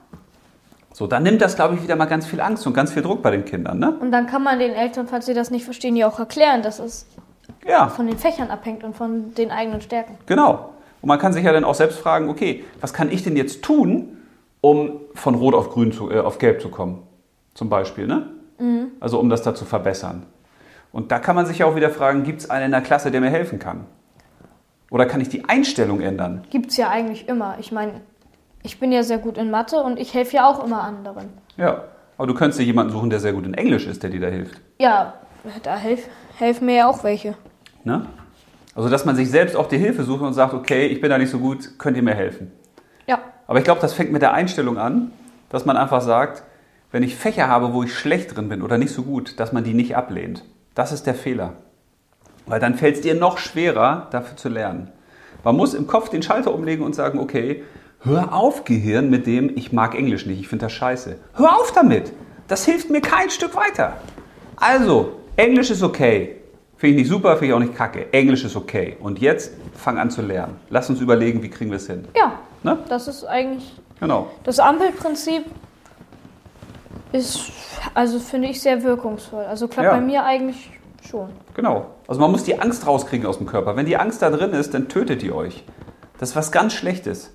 So, 0.97 1.05
dann 1.05 1.21
nimmt 1.21 1.43
das, 1.43 1.55
glaube 1.55 1.75
ich, 1.75 1.83
wieder 1.83 1.95
mal 1.95 2.05
ganz 2.05 2.25
viel 2.25 2.41
Angst 2.41 2.65
und 2.65 2.73
ganz 2.73 2.91
viel 2.91 3.03
Druck 3.03 3.21
bei 3.21 3.29
den 3.29 3.45
Kindern. 3.45 3.77
Ne? 3.77 3.95
Und 3.99 4.09
dann 4.09 4.25
kann 4.25 4.41
man 4.41 4.57
den 4.57 4.73
Eltern, 4.73 5.07
falls 5.07 5.27
sie 5.27 5.35
das 5.35 5.51
nicht 5.51 5.63
verstehen, 5.63 5.95
ja 5.95 6.07
auch 6.07 6.17
erklären, 6.17 6.63
dass 6.63 6.79
es 6.79 7.05
ja. 7.67 7.87
von 7.87 8.07
den 8.07 8.17
Fächern 8.17 8.49
abhängt 8.49 8.83
und 8.83 8.95
von 8.95 9.31
den 9.35 9.51
eigenen 9.51 9.81
Stärken. 9.81 10.17
Genau. 10.25 10.73
Und 11.03 11.07
man 11.07 11.19
kann 11.19 11.33
sich 11.33 11.43
ja 11.43 11.53
dann 11.53 11.65
auch 11.65 11.75
selbst 11.75 11.99
fragen, 11.99 12.29
okay, 12.29 12.65
was 12.81 12.93
kann 12.93 13.11
ich 13.11 13.21
denn 13.21 13.37
jetzt 13.37 13.61
tun, 13.61 14.17
um 14.59 15.01
von 15.13 15.35
Rot 15.35 15.53
auf 15.53 15.69
Grün 15.69 15.91
zu, 15.91 16.09
äh, 16.09 16.17
auf 16.17 16.39
Gelb 16.39 16.61
zu 16.61 16.69
kommen? 16.69 17.03
Zum 17.53 17.69
Beispiel, 17.69 18.07
ne? 18.07 18.29
Mhm. 18.57 18.87
Also 18.99 19.19
um 19.19 19.29
das 19.29 19.43
da 19.43 19.53
zu 19.53 19.65
verbessern. 19.65 20.23
Und 20.91 21.11
da 21.11 21.19
kann 21.19 21.35
man 21.35 21.45
sich 21.45 21.59
ja 21.59 21.67
auch 21.67 21.75
wieder 21.75 21.91
fragen, 21.91 22.23
gibt 22.23 22.41
es 22.41 22.49
einen 22.49 22.65
in 22.65 22.71
der 22.71 22.81
Klasse, 22.81 23.11
der 23.11 23.21
mir 23.21 23.29
helfen 23.29 23.59
kann? 23.59 23.85
Oder 24.89 25.05
kann 25.05 25.21
ich 25.21 25.29
die 25.29 25.47
Einstellung 25.47 26.01
ändern? 26.01 26.43
Gibt 26.49 26.71
es 26.71 26.77
ja 26.77 26.89
eigentlich 26.89 27.29
immer. 27.29 27.57
Ich 27.59 27.71
meine, 27.71 28.01
ich 28.63 28.79
bin 28.79 28.91
ja 28.91 29.03
sehr 29.03 29.17
gut 29.17 29.37
in 29.37 29.49
Mathe 29.51 29.77
und 29.77 29.99
ich 29.99 30.13
helfe 30.13 30.37
ja 30.37 30.49
auch 30.49 30.63
immer 30.63 30.81
anderen. 30.81 31.29
Ja, 31.57 31.83
aber 32.17 32.27
du 32.27 32.33
könntest 32.33 32.59
dir 32.59 32.65
jemanden 32.65 32.91
suchen, 32.91 33.09
der 33.09 33.19
sehr 33.19 33.33
gut 33.33 33.45
in 33.45 33.53
Englisch 33.53 33.87
ist, 33.87 34.03
der 34.03 34.09
dir 34.09 34.19
da 34.19 34.27
hilft. 34.27 34.59
Ja, 34.79 35.13
da 35.63 35.75
helf, 35.75 36.07
helfen 36.37 36.65
mir 36.65 36.75
ja 36.75 36.87
auch 36.87 37.03
welche. 37.03 37.35
Ne? 37.83 38.05
Also, 38.75 38.89
dass 38.89 39.05
man 39.05 39.15
sich 39.15 39.29
selbst 39.29 39.55
auch 39.55 39.67
die 39.67 39.77
Hilfe 39.77 40.03
sucht 40.03 40.21
und 40.21 40.33
sagt, 40.33 40.53
okay, 40.53 40.85
ich 40.87 41.01
bin 41.01 41.09
da 41.09 41.17
nicht 41.17 41.31
so 41.31 41.39
gut, 41.39 41.79
könnt 41.79 41.97
ihr 41.97 42.03
mir 42.03 42.13
helfen? 42.13 42.51
Ja. 43.07 43.19
Aber 43.47 43.59
ich 43.59 43.65
glaube, 43.65 43.81
das 43.81 43.93
fängt 43.93 44.11
mit 44.11 44.21
der 44.21 44.33
Einstellung 44.33 44.77
an, 44.77 45.11
dass 45.49 45.65
man 45.65 45.77
einfach 45.77 46.01
sagt, 46.01 46.43
wenn 46.91 47.03
ich 47.03 47.15
Fächer 47.15 47.47
habe, 47.47 47.73
wo 47.73 47.83
ich 47.83 47.93
schlecht 47.93 48.35
drin 48.35 48.49
bin 48.49 48.61
oder 48.61 48.77
nicht 48.77 48.93
so 48.93 49.03
gut, 49.03 49.39
dass 49.39 49.51
man 49.51 49.63
die 49.63 49.73
nicht 49.73 49.95
ablehnt. 49.95 50.43
Das 50.75 50.91
ist 50.91 51.07
der 51.07 51.15
Fehler. 51.15 51.53
Weil 52.45 52.59
dann 52.59 52.75
fällt 52.75 52.95
es 52.95 53.01
dir 53.01 53.15
noch 53.15 53.37
schwerer, 53.39 54.07
dafür 54.11 54.37
zu 54.37 54.49
lernen. 54.49 54.91
Man 55.43 55.55
muss 55.55 55.73
im 55.73 55.87
Kopf 55.87 56.09
den 56.09 56.23
Schalter 56.23 56.53
umlegen 56.53 56.85
und 56.85 56.95
sagen, 56.95 57.19
okay, 57.19 57.63
hör 58.01 58.33
auf, 58.33 58.65
Gehirn, 58.65 59.09
mit 59.09 59.27
dem 59.27 59.55
ich 59.55 59.71
mag 59.71 59.95
Englisch 59.95 60.25
nicht, 60.25 60.39
ich 60.39 60.47
finde 60.47 60.65
das 60.65 60.73
scheiße. 60.73 61.17
Hör 61.35 61.57
auf 61.57 61.71
damit. 61.71 62.11
Das 62.47 62.65
hilft 62.65 62.89
mir 62.89 63.01
kein 63.01 63.29
Stück 63.29 63.55
weiter. 63.55 63.97
Also, 64.55 65.17
Englisch 65.35 65.69
ist 65.69 65.83
okay. 65.83 66.37
Finde 66.77 66.95
ich 66.95 67.01
nicht 67.01 67.09
super, 67.09 67.33
finde 67.33 67.47
ich 67.47 67.53
auch 67.53 67.59
nicht 67.59 67.75
kacke. 67.75 68.13
Englisch 68.13 68.43
ist 68.43 68.55
okay. 68.55 68.97
Und 68.99 69.19
jetzt 69.19 69.51
fang 69.75 69.97
an 69.97 70.11
zu 70.11 70.21
lernen. 70.21 70.55
Lass 70.69 70.89
uns 70.89 71.01
überlegen, 71.01 71.41
wie 71.41 71.49
kriegen 71.49 71.71
wir 71.71 71.77
es 71.77 71.87
hin. 71.87 72.05
Ja. 72.15 72.33
Ne? 72.63 72.77
Das 72.87 73.07
ist 73.07 73.23
eigentlich. 73.25 73.73
Genau. 73.99 74.29
Das 74.43 74.59
Ampelprinzip 74.59 75.45
ist, 77.11 77.51
also 77.93 78.19
finde 78.19 78.49
ich, 78.49 78.61
sehr 78.61 78.83
wirkungsvoll. 78.83 79.45
Also 79.45 79.67
klappt 79.67 79.85
ja. 79.85 79.95
bei 79.95 80.01
mir 80.01 80.23
eigentlich 80.23 80.71
schon. 81.07 81.29
Genau. 81.55 81.87
Also 82.07 82.21
man 82.21 82.31
muss 82.31 82.43
die 82.43 82.59
Angst 82.59 82.85
rauskriegen 82.85 83.25
aus 83.25 83.37
dem 83.37 83.47
Körper. 83.47 83.75
Wenn 83.75 83.85
die 83.85 83.97
Angst 83.97 84.21
da 84.21 84.29
drin 84.29 84.51
ist, 84.51 84.73
dann 84.73 84.87
tötet 84.87 85.21
die 85.21 85.31
euch. 85.31 85.63
Das 86.19 86.29
ist 86.29 86.35
was 86.35 86.51
ganz 86.51 86.73
Schlechtes. 86.73 87.31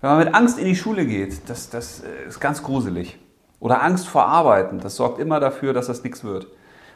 Wenn 0.00 0.10
man 0.10 0.18
mit 0.18 0.34
Angst 0.34 0.58
in 0.58 0.64
die 0.64 0.76
Schule 0.76 1.06
geht, 1.06 1.48
das, 1.48 1.70
das 1.70 2.00
äh, 2.00 2.28
ist 2.28 2.40
ganz 2.40 2.62
gruselig. 2.62 3.18
Oder 3.60 3.82
Angst 3.82 4.06
vor 4.08 4.26
Arbeiten, 4.26 4.78
das 4.78 4.96
sorgt 4.96 5.18
immer 5.18 5.40
dafür, 5.40 5.72
dass 5.72 5.88
das 5.88 6.04
nichts 6.04 6.22
wird. 6.22 6.46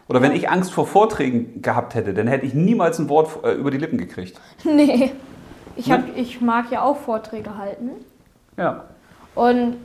Oder 0.09 0.23
wenn 0.23 0.33
ich 0.33 0.49
Angst 0.49 0.73
vor 0.73 0.87
Vorträgen 0.87 1.63
gehabt 1.63 1.95
hätte, 1.95 2.15
dann 2.15 2.27
hätte 2.27 2.47
ich 2.47 2.55
niemals 2.55 2.99
ein 2.99 3.09
Wort 3.09 3.45
äh, 3.45 3.53
über 3.53 3.71
die 3.71 3.79
Lippen 3.79 3.99
gekriegt. 3.99 4.41
Nee. 4.65 5.13
Ich, 5.75 5.91
hab, 5.91 6.07
ne? 6.07 6.13
ich 6.17 6.43
mag 6.43 6.71
ja 6.71 6.83
auch 6.83 6.99
Vorträge 6.99 7.57
halten. 7.57 7.93
Ja. 8.59 8.85
Und 9.35 9.79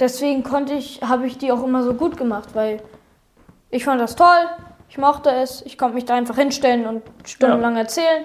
deswegen 0.00 0.42
konnte 0.42 0.72
ich, 0.72 1.02
habe 1.02 1.26
ich 1.26 1.36
die 1.36 1.52
auch 1.52 1.62
immer 1.62 1.82
so 1.82 1.92
gut 1.92 2.16
gemacht, 2.16 2.50
weil 2.54 2.80
ich 3.70 3.84
fand 3.84 4.00
das 4.00 4.16
toll, 4.16 4.46
ich 4.88 4.96
mochte 4.96 5.30
es, 5.30 5.60
ich 5.66 5.76
konnte 5.76 5.94
mich 5.94 6.06
da 6.06 6.14
einfach 6.14 6.36
hinstellen 6.36 6.86
und 6.86 7.02
stundenlang 7.26 7.74
ja. 7.74 7.80
erzählen. 7.80 8.24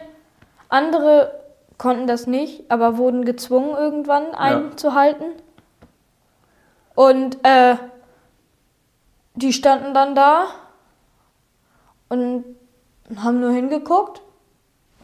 Andere 0.69 1.42
konnten 1.84 2.08
das 2.08 2.28
nicht, 2.28 2.63
aber 2.72 2.98
wurden 2.98 3.26
gezwungen, 3.26 3.76
irgendwann 3.78 4.34
einzuhalten. 4.34 5.26
Ja. 5.26 7.04
Und 7.04 7.38
äh, 7.43 7.76
die 9.36 9.52
standen 9.52 9.93
dann 9.93 10.15
da 10.15 10.46
und 12.08 12.46
haben 13.17 13.41
nur 13.41 13.52
hingeguckt 13.52 14.22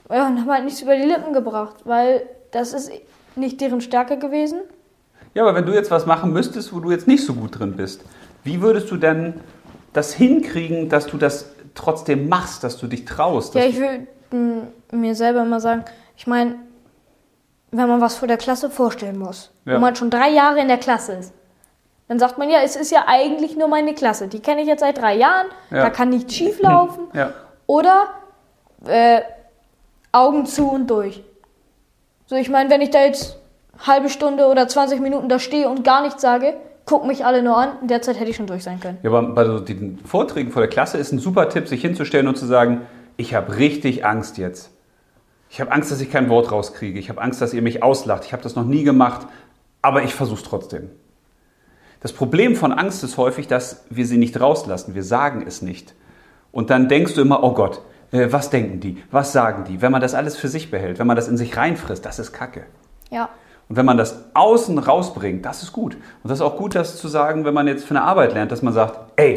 ja, 0.09 0.25
und 0.25 0.39
haben 0.39 0.49
halt 0.49 0.63
nichts 0.63 0.81
über 0.81 0.95
die 0.95 1.03
Lippen 1.03 1.33
gebracht, 1.33 1.75
weil 1.83 2.25
das 2.51 2.71
ist 2.71 2.89
nicht 3.35 3.59
deren 3.59 3.81
Stärke 3.81 4.17
gewesen. 4.17 4.61
Ja, 5.33 5.43
aber 5.43 5.55
wenn 5.55 5.65
du 5.65 5.73
jetzt 5.73 5.91
was 5.91 6.05
machen 6.05 6.31
müsstest, 6.31 6.73
wo 6.73 6.79
du 6.79 6.91
jetzt 6.91 7.09
nicht 7.09 7.25
so 7.25 7.33
gut 7.33 7.59
drin 7.59 7.75
bist, 7.75 8.05
wie 8.45 8.61
würdest 8.61 8.89
du 8.89 8.95
denn 8.95 9.33
das 9.91 10.13
hinkriegen, 10.13 10.87
dass 10.87 11.07
du 11.07 11.17
das 11.17 11.51
trotzdem 11.75 12.29
machst, 12.29 12.63
dass 12.63 12.77
du 12.77 12.87
dich 12.87 13.03
traust? 13.03 13.53
Ja, 13.55 13.65
ich 13.65 13.77
würde 13.77 14.07
mir 14.93 15.15
selber 15.15 15.41
immer 15.41 15.59
sagen, 15.59 15.83
ich 16.15 16.25
meine, 16.25 16.68
wenn 17.71 17.87
man 17.87 18.01
was 18.01 18.15
vor 18.15 18.27
der 18.27 18.37
Klasse 18.37 18.69
vorstellen 18.69 19.17
muss, 19.17 19.51
ja. 19.65 19.75
wo 19.75 19.79
man 19.79 19.95
schon 19.95 20.09
drei 20.09 20.29
Jahre 20.29 20.59
in 20.59 20.67
der 20.67 20.77
Klasse 20.77 21.13
ist, 21.13 21.33
dann 22.07 22.17
sagt 22.17 22.39
man 22.39 22.49
ja, 22.49 22.59
es 22.63 22.75
ist 22.75 22.91
ja 22.91 23.03
eigentlich 23.07 23.55
nur 23.55 23.67
meine 23.67 23.93
Klasse. 23.93 24.27
Die 24.27 24.39
kenne 24.39 24.61
ich 24.61 24.67
jetzt 24.67 24.79
seit 24.79 24.97
drei 24.97 25.15
Jahren, 25.15 25.47
ja. 25.69 25.83
da 25.83 25.89
kann 25.89 26.09
nichts 26.09 26.33
schief 26.33 26.59
laufen. 26.59 27.07
Ja. 27.13 27.33
Oder 27.67 28.07
äh, 28.87 29.21
Augen 30.11 30.47
zu 30.47 30.69
und 30.71 30.89
durch. 30.89 31.23
So, 32.25 32.35
ich 32.35 32.49
meine, 32.49 32.71
wenn 32.71 32.81
ich 32.81 32.89
da 32.89 33.03
jetzt 33.03 33.37
halbe 33.85 34.09
Stunde 34.09 34.47
oder 34.47 34.67
20 34.67 34.99
Minuten 35.01 35.29
da 35.29 35.37
stehe 35.37 35.69
und 35.69 35.83
gar 35.83 36.01
nichts 36.01 36.21
sage, 36.21 36.55
gucken 36.85 37.07
mich 37.07 37.25
alle 37.25 37.43
nur 37.43 37.57
an. 37.57 37.69
In 37.81 37.87
der 37.87 38.01
Zeit 38.01 38.19
hätte 38.19 38.31
ich 38.31 38.35
schon 38.35 38.47
durch 38.47 38.63
sein 38.63 38.79
können. 38.79 38.97
Ja, 39.03 39.11
aber 39.11 39.21
bei 39.21 39.45
so 39.45 39.59
den 39.59 39.99
Vorträgen 40.03 40.51
vor 40.51 40.63
der 40.63 40.69
Klasse 40.69 40.97
ist 40.97 41.11
ein 41.11 41.19
super 41.19 41.49
Tipp, 41.49 41.67
sich 41.67 41.81
hinzustellen 41.81 42.27
und 42.27 42.37
zu 42.37 42.47
sagen, 42.47 42.81
ich 43.17 43.35
habe 43.35 43.57
richtig 43.57 44.05
Angst 44.05 44.39
jetzt. 44.39 44.71
Ich 45.49 45.59
habe 45.59 45.71
Angst, 45.71 45.91
dass 45.91 45.99
ich 45.99 46.11
kein 46.11 46.29
Wort 46.29 46.51
rauskriege. 46.51 46.99
Ich 46.99 47.09
habe 47.09 47.21
Angst, 47.21 47.41
dass 47.41 47.53
ihr 47.53 47.61
mich 47.61 47.81
auslacht. 47.81 48.25
Ich 48.25 48.33
habe 48.33 48.43
das 48.43 48.55
noch 48.55 48.65
nie 48.65 48.83
gemacht, 48.83 49.27
aber 49.81 50.03
ich 50.03 50.13
versuche 50.13 50.41
es 50.41 50.47
trotzdem. 50.47 50.89
Das 52.01 52.13
Problem 52.13 52.55
von 52.55 52.71
Angst 52.71 53.03
ist 53.03 53.17
häufig, 53.17 53.47
dass 53.47 53.83
wir 53.89 54.05
sie 54.05 54.17
nicht 54.17 54.39
rauslassen. 54.39 54.95
Wir 54.95 55.03
sagen 55.03 55.43
es 55.45 55.61
nicht. 55.61 55.95
Und 56.51 56.69
dann 56.69 56.87
denkst 56.87 57.15
du 57.15 57.21
immer, 57.21 57.43
oh 57.43 57.53
Gott, 57.53 57.81
äh, 58.11 58.31
was 58.31 58.49
denken 58.49 58.79
die? 58.79 59.03
Was 59.11 59.33
sagen 59.33 59.65
die? 59.65 59.81
Wenn 59.81 59.91
man 59.91 60.01
das 60.01 60.13
alles 60.13 60.37
für 60.37 60.47
sich 60.47 60.71
behält, 60.71 60.99
wenn 60.99 61.07
man 61.07 61.15
das 61.15 61.27
in 61.27 61.37
sich 61.37 61.57
reinfrisst, 61.57 62.05
das 62.05 62.19
ist 62.19 62.31
Kacke. 62.31 62.63
Ja. 63.09 63.29
Und 63.67 63.75
wenn 63.75 63.85
man 63.85 63.97
das 63.97 64.25
außen 64.33 64.77
rausbringt, 64.79 65.45
das 65.45 65.61
ist 65.61 65.73
gut. 65.73 65.95
Und 65.95 66.29
das 66.29 66.39
ist 66.39 66.41
auch 66.41 66.57
gut, 66.57 66.73
das 66.73 66.97
zu 66.97 67.07
sagen, 67.07 67.45
wenn 67.45 67.53
man 67.53 67.67
jetzt 67.67 67.85
für 67.85 67.95
eine 67.95 68.03
Arbeit 68.03 68.33
lernt, 68.33 68.51
dass 68.51 68.61
man 68.61 68.73
sagt, 68.73 68.97
ey, 69.15 69.35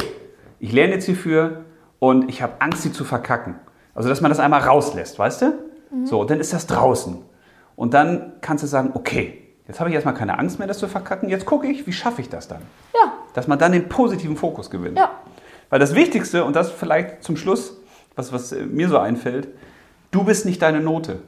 ich 0.59 0.71
lerne 0.71 0.93
jetzt 0.93 1.05
hierfür 1.05 1.65
und 1.99 2.29
ich 2.29 2.41
habe 2.41 2.53
Angst, 2.59 2.81
sie 2.81 2.91
zu 2.91 3.03
verkacken. 3.03 3.55
Also, 3.93 4.09
dass 4.09 4.21
man 4.21 4.29
das 4.29 4.39
einmal 4.39 4.61
rauslässt, 4.61 5.19
weißt 5.19 5.41
du? 5.43 5.53
Mhm. 5.93 6.05
So, 6.05 6.21
und 6.21 6.29
dann 6.29 6.39
ist 6.39 6.53
das 6.53 6.67
draußen. 6.67 7.17
Und 7.75 7.93
dann 7.93 8.33
kannst 8.41 8.63
du 8.63 8.67
sagen, 8.67 8.91
okay, 8.93 9.41
jetzt 9.67 9.79
habe 9.79 9.89
ich 9.89 9.95
erstmal 9.95 10.13
keine 10.13 10.37
Angst 10.39 10.59
mehr, 10.59 10.67
das 10.67 10.79
zu 10.79 10.87
verkacken. 10.87 11.29
Jetzt 11.29 11.45
gucke 11.45 11.67
ich, 11.67 11.87
wie 11.87 11.93
schaffe 11.93 12.21
ich 12.21 12.29
das 12.29 12.47
dann? 12.47 12.61
Ja. 12.93 13.13
Dass 13.33 13.47
man 13.47 13.59
dann 13.59 13.71
den 13.71 13.89
positiven 13.89 14.37
Fokus 14.37 14.69
gewinnt. 14.69 14.97
Ja. 14.97 15.11
Weil 15.69 15.79
das 15.79 15.95
Wichtigste, 15.95 16.45
und 16.45 16.55
das 16.55 16.71
vielleicht 16.71 17.23
zum 17.23 17.37
Schluss, 17.37 17.77
was, 18.15 18.31
was 18.31 18.51
mir 18.51 18.89
so 18.89 18.97
einfällt, 18.97 19.47
du 20.11 20.23
bist 20.23 20.45
nicht 20.45 20.61
deine 20.61 20.81
Note. 20.81 21.19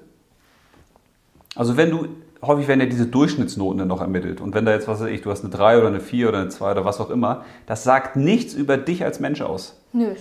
Also 1.56 1.78
wenn 1.78 1.90
du 1.90 2.08
häufig 2.46 2.68
werden 2.68 2.82
ja 2.82 2.86
diese 2.86 3.08
Durchschnittsnoten 3.08 3.80
dann 3.80 3.88
noch 3.88 4.02
ermittelt. 4.02 4.42
Und 4.42 4.54
wenn 4.54 4.66
da 4.66 4.72
jetzt, 4.72 4.88
was 4.88 5.02
weiß 5.02 5.10
ich, 5.10 5.22
du 5.22 5.32
hast 5.32 5.44
eine 5.44 5.52
3 5.52 5.80
oder 5.80 5.88
eine 5.88 6.00
4 6.00 6.30
oder 6.30 6.40
eine 6.40 6.50
2 6.50 6.72
oder 6.72 6.86
was 6.86 7.00
auch 7.00 7.10
immer, 7.10 7.44
das 7.66 7.84
sagt 7.84 8.16
nichts 8.16 8.54
über 8.54 8.78
dich 8.78 9.04
als 9.04 9.20
Mensch 9.20 9.42
aus. 9.42 9.80
Nö. 9.94 10.14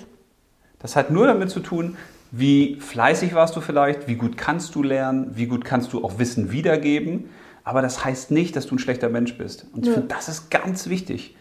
Das 0.79 0.97
hat 0.97 1.11
nur 1.11 1.27
damit 1.27 1.51
zu 1.51 1.61
tun, 1.61 1.97
wie 2.37 2.77
fleißig 2.81 3.35
warst 3.35 3.55
du 3.55 3.61
vielleicht, 3.61 4.09
wie 4.09 4.17
gut 4.17 4.37
kannst 4.37 4.75
du 4.75 4.83
lernen, 4.83 5.31
wie 5.35 5.47
gut 5.47 5.65
kannst 5.65 5.93
du 5.93 6.05
auch 6.05 6.19
Wissen 6.19 6.51
wiedergeben. 6.51 7.27
Aber 7.63 7.81
das 7.81 8.05
heißt 8.05 8.33
nicht, 8.33 8.57
dass 8.57 8.67
du 8.67 8.75
ein 8.75 8.81
schlechter 8.81 9.09
Mensch 9.09 9.39
bist. 9.39 9.67
Und 9.73 9.87
ich 9.87 9.93
finde, 9.93 10.09
das 10.09 10.29
ist 10.29 10.51
ganz 10.51 10.89
wichtig. 10.89 11.37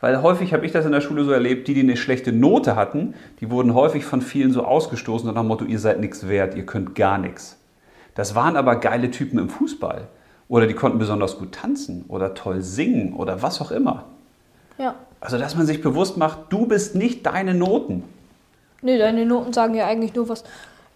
Weil 0.00 0.22
häufig 0.22 0.54
habe 0.54 0.64
ich 0.64 0.70
das 0.70 0.86
in 0.86 0.92
der 0.92 1.00
Schule 1.00 1.24
so 1.24 1.32
erlebt, 1.32 1.66
die, 1.66 1.74
die 1.74 1.80
eine 1.80 1.96
schlechte 1.96 2.32
Note 2.32 2.76
hatten, 2.76 3.14
die 3.40 3.50
wurden 3.50 3.74
häufig 3.74 4.04
von 4.04 4.22
vielen 4.22 4.52
so 4.52 4.64
ausgestoßen 4.64 5.26
nach 5.26 5.34
dem 5.34 5.48
Motto, 5.48 5.64
ihr 5.64 5.80
seid 5.80 5.98
nichts 5.98 6.28
wert, 6.28 6.54
ihr 6.54 6.64
könnt 6.64 6.94
gar 6.94 7.18
nichts. 7.18 7.58
Das 8.14 8.36
waren 8.36 8.56
aber 8.56 8.76
geile 8.76 9.10
Typen 9.10 9.40
im 9.40 9.48
Fußball. 9.48 10.06
Oder 10.48 10.68
die 10.68 10.74
konnten 10.74 10.98
besonders 10.98 11.38
gut 11.38 11.52
tanzen 11.52 12.04
oder 12.06 12.34
toll 12.34 12.62
singen 12.62 13.14
oder 13.14 13.42
was 13.42 13.60
auch 13.60 13.72
immer. 13.72 14.04
Ja. 14.78 14.94
Also, 15.20 15.38
dass 15.38 15.56
man 15.56 15.66
sich 15.66 15.82
bewusst 15.82 16.16
macht, 16.16 16.38
du 16.50 16.66
bist 16.66 16.94
nicht 16.94 17.26
deine 17.26 17.52
Noten. 17.52 18.04
Nee, 18.86 18.98
deine 18.98 19.26
Noten 19.26 19.52
sagen 19.52 19.74
ja 19.74 19.86
eigentlich 19.86 20.14
nur 20.14 20.28
was 20.28 20.44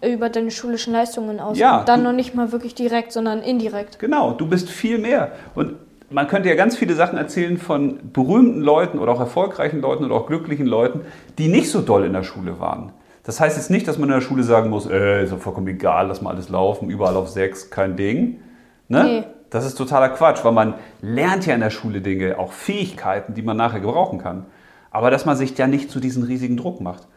über 0.00 0.28
deine 0.28 0.52
schulischen 0.52 0.92
Leistungen 0.92 1.40
aus. 1.40 1.58
Ja. 1.58 1.80
Und 1.80 1.88
dann 1.88 2.04
noch 2.04 2.12
nicht 2.12 2.36
mal 2.36 2.52
wirklich 2.52 2.76
direkt, 2.76 3.10
sondern 3.10 3.42
indirekt. 3.42 3.98
Genau, 3.98 4.30
du 4.30 4.46
bist 4.46 4.70
viel 4.70 4.98
mehr. 4.98 5.32
Und 5.56 5.74
man 6.08 6.28
könnte 6.28 6.48
ja 6.48 6.54
ganz 6.54 6.76
viele 6.76 6.94
Sachen 6.94 7.18
erzählen 7.18 7.58
von 7.58 8.12
berühmten 8.12 8.60
Leuten 8.60 9.00
oder 9.00 9.10
auch 9.10 9.18
erfolgreichen 9.18 9.80
Leuten 9.80 10.04
oder 10.04 10.14
auch 10.14 10.26
glücklichen 10.28 10.66
Leuten, 10.66 11.00
die 11.38 11.48
nicht 11.48 11.68
so 11.68 11.80
doll 11.80 12.04
in 12.04 12.12
der 12.12 12.22
Schule 12.22 12.60
waren. 12.60 12.92
Das 13.24 13.40
heißt 13.40 13.56
jetzt 13.56 13.70
nicht, 13.70 13.88
dass 13.88 13.98
man 13.98 14.08
in 14.08 14.14
der 14.14 14.20
Schule 14.20 14.44
sagen 14.44 14.70
muss, 14.70 14.86
äh, 14.88 15.24
ist 15.24 15.32
doch 15.32 15.40
vollkommen 15.40 15.66
egal, 15.66 16.06
lass 16.06 16.22
mal 16.22 16.30
alles 16.30 16.48
laufen, 16.48 16.90
überall 16.90 17.16
auf 17.16 17.28
sechs, 17.28 17.70
kein 17.70 17.96
Ding. 17.96 18.40
Ne? 18.86 19.04
Nee. 19.04 19.24
Das 19.50 19.66
ist 19.66 19.74
totaler 19.74 20.10
Quatsch, 20.10 20.44
weil 20.44 20.52
man 20.52 20.74
lernt 21.02 21.44
ja 21.44 21.54
in 21.54 21.60
der 21.60 21.70
Schule 21.70 22.00
Dinge, 22.00 22.38
auch 22.38 22.52
Fähigkeiten, 22.52 23.34
die 23.34 23.42
man 23.42 23.56
nachher 23.56 23.80
gebrauchen 23.80 24.20
kann. 24.20 24.46
Aber 24.92 25.10
dass 25.10 25.26
man 25.26 25.36
sich 25.36 25.58
ja 25.58 25.66
nicht 25.66 25.90
zu 25.90 25.98
diesen 25.98 26.22
riesigen 26.22 26.56
Druck 26.56 26.80
macht. 26.80 27.08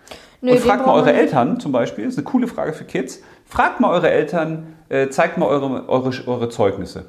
Nö, 0.44 0.52
und 0.52 0.60
fragt 0.60 0.86
mal 0.86 0.94
eure 0.94 1.14
Eltern 1.14 1.62
zum 1.62 1.72
Beispiel, 1.72 2.04
das 2.04 2.16
ist 2.16 2.20
eine 2.20 2.26
coole 2.26 2.48
Frage 2.48 2.74
für 2.74 2.84
Kids, 2.84 3.22
fragt 3.46 3.80
mal 3.80 3.90
eure 3.90 4.12
Eltern, 4.12 4.76
äh, 4.90 5.08
zeigt 5.08 5.38
mal 5.38 5.46
eure, 5.46 5.88
eure, 5.88 6.12
eure 6.28 6.50
Zeugnisse. 6.50 7.06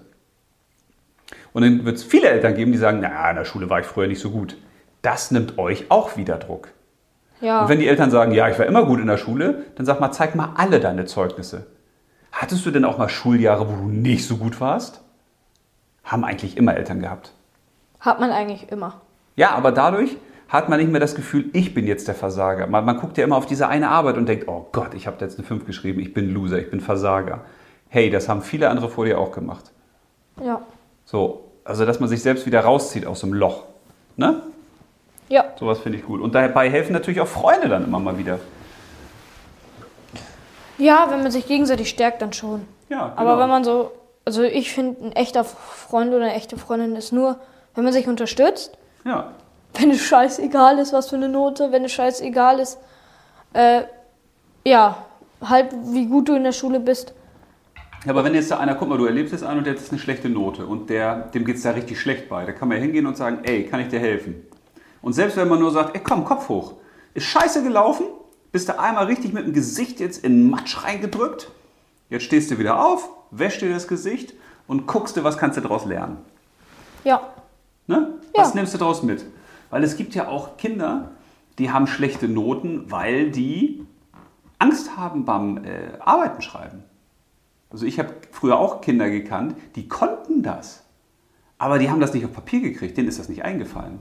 Und 1.52 1.62
dann 1.62 1.84
wird 1.84 1.96
es 1.96 2.04
viele 2.04 2.28
Eltern 2.28 2.54
geben, 2.54 2.70
die 2.70 2.78
sagen, 2.78 3.00
na, 3.02 3.30
in 3.30 3.36
der 3.36 3.44
Schule 3.44 3.68
war 3.68 3.80
ich 3.80 3.86
früher 3.86 4.06
nicht 4.06 4.20
so 4.20 4.30
gut. 4.30 4.56
Das 5.02 5.32
nimmt 5.32 5.58
euch 5.58 5.86
auch 5.90 6.16
wieder 6.16 6.36
Druck. 6.36 6.68
Ja. 7.40 7.62
Und 7.62 7.68
wenn 7.70 7.80
die 7.80 7.88
Eltern 7.88 8.12
sagen, 8.12 8.30
ja, 8.30 8.48
ich 8.48 8.56
war 8.56 8.66
immer 8.66 8.84
gut 8.84 9.00
in 9.00 9.08
der 9.08 9.18
Schule, 9.18 9.64
dann 9.74 9.84
sag 9.84 9.98
mal, 9.98 10.12
zeig 10.12 10.36
mal 10.36 10.50
alle 10.54 10.78
deine 10.78 11.04
Zeugnisse. 11.04 11.66
Hattest 12.30 12.64
du 12.64 12.70
denn 12.70 12.84
auch 12.84 12.98
mal 12.98 13.08
Schuljahre, 13.08 13.68
wo 13.68 13.74
du 13.74 13.88
nicht 13.88 14.28
so 14.28 14.36
gut 14.36 14.60
warst? 14.60 15.02
Haben 16.04 16.24
eigentlich 16.24 16.56
immer 16.56 16.76
Eltern 16.76 17.00
gehabt. 17.00 17.32
Hat 17.98 18.20
man 18.20 18.30
eigentlich 18.30 18.70
immer. 18.70 19.00
Ja, 19.34 19.50
aber 19.56 19.72
dadurch 19.72 20.16
hat 20.54 20.68
man 20.68 20.78
nicht 20.78 20.88
mehr 20.92 21.00
das 21.00 21.16
Gefühl, 21.16 21.50
ich 21.52 21.74
bin 21.74 21.84
jetzt 21.84 22.06
der 22.06 22.14
Versager. 22.14 22.68
Man, 22.68 22.84
man 22.84 22.96
guckt 22.98 23.18
ja 23.18 23.24
immer 23.24 23.36
auf 23.36 23.44
diese 23.44 23.66
eine 23.66 23.90
Arbeit 23.90 24.16
und 24.16 24.26
denkt, 24.26 24.46
oh 24.46 24.66
Gott, 24.70 24.94
ich 24.94 25.08
habe 25.08 25.16
jetzt 25.18 25.36
eine 25.36 25.44
5 25.44 25.66
geschrieben, 25.66 25.98
ich 25.98 26.14
bin 26.14 26.32
Loser, 26.32 26.60
ich 26.60 26.70
bin 26.70 26.80
Versager. 26.80 27.40
Hey, 27.88 28.08
das 28.08 28.28
haben 28.28 28.40
viele 28.40 28.70
andere 28.70 28.88
vor 28.88 29.04
dir 29.04 29.18
auch 29.18 29.32
gemacht. 29.32 29.72
Ja. 30.40 30.60
So, 31.04 31.50
also 31.64 31.84
dass 31.84 31.98
man 31.98 32.08
sich 32.08 32.22
selbst 32.22 32.46
wieder 32.46 32.60
rauszieht 32.60 33.04
aus 33.04 33.20
dem 33.20 33.32
Loch. 33.32 33.64
Ne? 34.16 34.42
Ja. 35.28 35.44
Sowas 35.58 35.80
finde 35.80 35.98
ich 35.98 36.04
gut. 36.04 36.20
Und 36.20 36.36
dabei 36.36 36.70
helfen 36.70 36.92
natürlich 36.92 37.20
auch 37.20 37.26
Freunde 37.26 37.68
dann 37.68 37.84
immer 37.84 37.98
mal 37.98 38.16
wieder. 38.16 38.38
Ja, 40.78 41.08
wenn 41.10 41.24
man 41.24 41.32
sich 41.32 41.48
gegenseitig 41.48 41.88
stärkt, 41.88 42.22
dann 42.22 42.32
schon. 42.32 42.64
Ja, 42.88 43.08
genau. 43.08 43.16
Aber 43.16 43.40
wenn 43.40 43.48
man 43.48 43.64
so, 43.64 43.90
also 44.24 44.44
ich 44.44 44.72
finde, 44.72 45.06
ein 45.06 45.12
echter 45.12 45.42
Freund 45.42 46.14
oder 46.14 46.26
eine 46.26 46.34
echte 46.34 46.56
Freundin 46.56 46.94
ist 46.94 47.12
nur, 47.12 47.40
wenn 47.74 47.82
man 47.82 47.92
sich 47.92 48.06
unterstützt. 48.06 48.78
Ja. 49.04 49.32
Wenn 49.74 49.90
es 49.90 50.02
scheißegal 50.02 50.78
ist, 50.78 50.92
was 50.92 51.10
für 51.10 51.16
eine 51.16 51.28
Note, 51.28 51.72
wenn 51.72 51.84
es 51.84 51.92
scheißegal 51.92 52.60
ist, 52.60 52.78
äh, 53.52 53.82
ja, 54.64 55.04
halt 55.42 55.74
wie 55.86 56.06
gut 56.06 56.28
du 56.28 56.34
in 56.34 56.44
der 56.44 56.52
Schule 56.52 56.80
bist. 56.80 57.12
Ja, 58.04 58.10
aber 58.10 58.24
wenn 58.24 58.34
jetzt 58.34 58.50
da 58.50 58.58
einer, 58.58 58.74
guck 58.74 58.88
mal, 58.88 58.98
du 58.98 59.06
erlebst 59.06 59.32
jetzt 59.32 59.42
einen 59.42 59.58
und 59.58 59.66
der 59.66 59.74
hat 59.74 59.80
jetzt 59.80 59.90
eine 59.90 60.00
schlechte 60.00 60.28
Note 60.28 60.66
und 60.66 60.90
der, 60.90 61.16
dem 61.16 61.44
geht 61.44 61.56
es 61.56 61.62
da 61.62 61.70
richtig 61.70 62.00
schlecht 62.00 62.28
bei, 62.28 62.44
da 62.44 62.52
kann 62.52 62.68
man 62.68 62.76
ja 62.76 62.82
hingehen 62.82 63.06
und 63.06 63.16
sagen, 63.16 63.38
ey, 63.44 63.64
kann 63.64 63.80
ich 63.80 63.88
dir 63.88 63.98
helfen? 63.98 64.46
Und 65.00 65.14
selbst 65.14 65.36
wenn 65.36 65.48
man 65.48 65.58
nur 65.58 65.70
sagt, 65.70 65.94
ey, 65.96 66.02
komm, 66.02 66.24
Kopf 66.24 66.48
hoch, 66.48 66.74
ist 67.14 67.24
scheiße 67.24 67.62
gelaufen, 67.62 68.06
bist 68.52 68.68
du 68.68 68.78
einmal 68.78 69.06
richtig 69.06 69.32
mit 69.32 69.46
dem 69.46 69.52
Gesicht 69.52 70.00
jetzt 70.00 70.22
in 70.22 70.50
Matsch 70.50 70.84
reingedrückt, 70.84 71.50
jetzt 72.10 72.24
stehst 72.24 72.50
du 72.50 72.58
wieder 72.58 72.84
auf, 72.84 73.08
wäschst 73.30 73.62
dir 73.62 73.72
das 73.72 73.88
Gesicht 73.88 74.34
und 74.68 74.86
guckst 74.86 75.16
du, 75.16 75.24
was 75.24 75.38
kannst 75.38 75.56
du 75.56 75.62
daraus 75.62 75.84
lernen. 75.86 76.18
Ja. 77.04 77.20
Ne? 77.86 78.14
Was 78.34 78.50
ja. 78.50 78.54
nimmst 78.56 78.74
du 78.74 78.78
daraus 78.78 79.02
mit? 79.02 79.24
Weil 79.74 79.82
es 79.82 79.96
gibt 79.96 80.14
ja 80.14 80.28
auch 80.28 80.56
Kinder, 80.56 81.10
die 81.58 81.72
haben 81.72 81.88
schlechte 81.88 82.28
Noten, 82.28 82.92
weil 82.92 83.32
die 83.32 83.84
Angst 84.60 84.96
haben 84.96 85.24
beim 85.24 85.64
äh, 85.64 85.98
Arbeiten 85.98 86.42
schreiben. 86.42 86.84
Also 87.70 87.84
ich 87.84 87.98
habe 87.98 88.10
früher 88.30 88.56
auch 88.56 88.82
Kinder 88.82 89.10
gekannt, 89.10 89.56
die 89.74 89.88
konnten 89.88 90.44
das. 90.44 90.84
Aber 91.58 91.80
die 91.80 91.90
haben 91.90 91.98
das 91.98 92.14
nicht 92.14 92.24
auf 92.24 92.32
Papier 92.32 92.60
gekriegt, 92.60 92.96
denen 92.96 93.08
ist 93.08 93.18
das 93.18 93.28
nicht 93.28 93.44
eingefallen. 93.44 93.98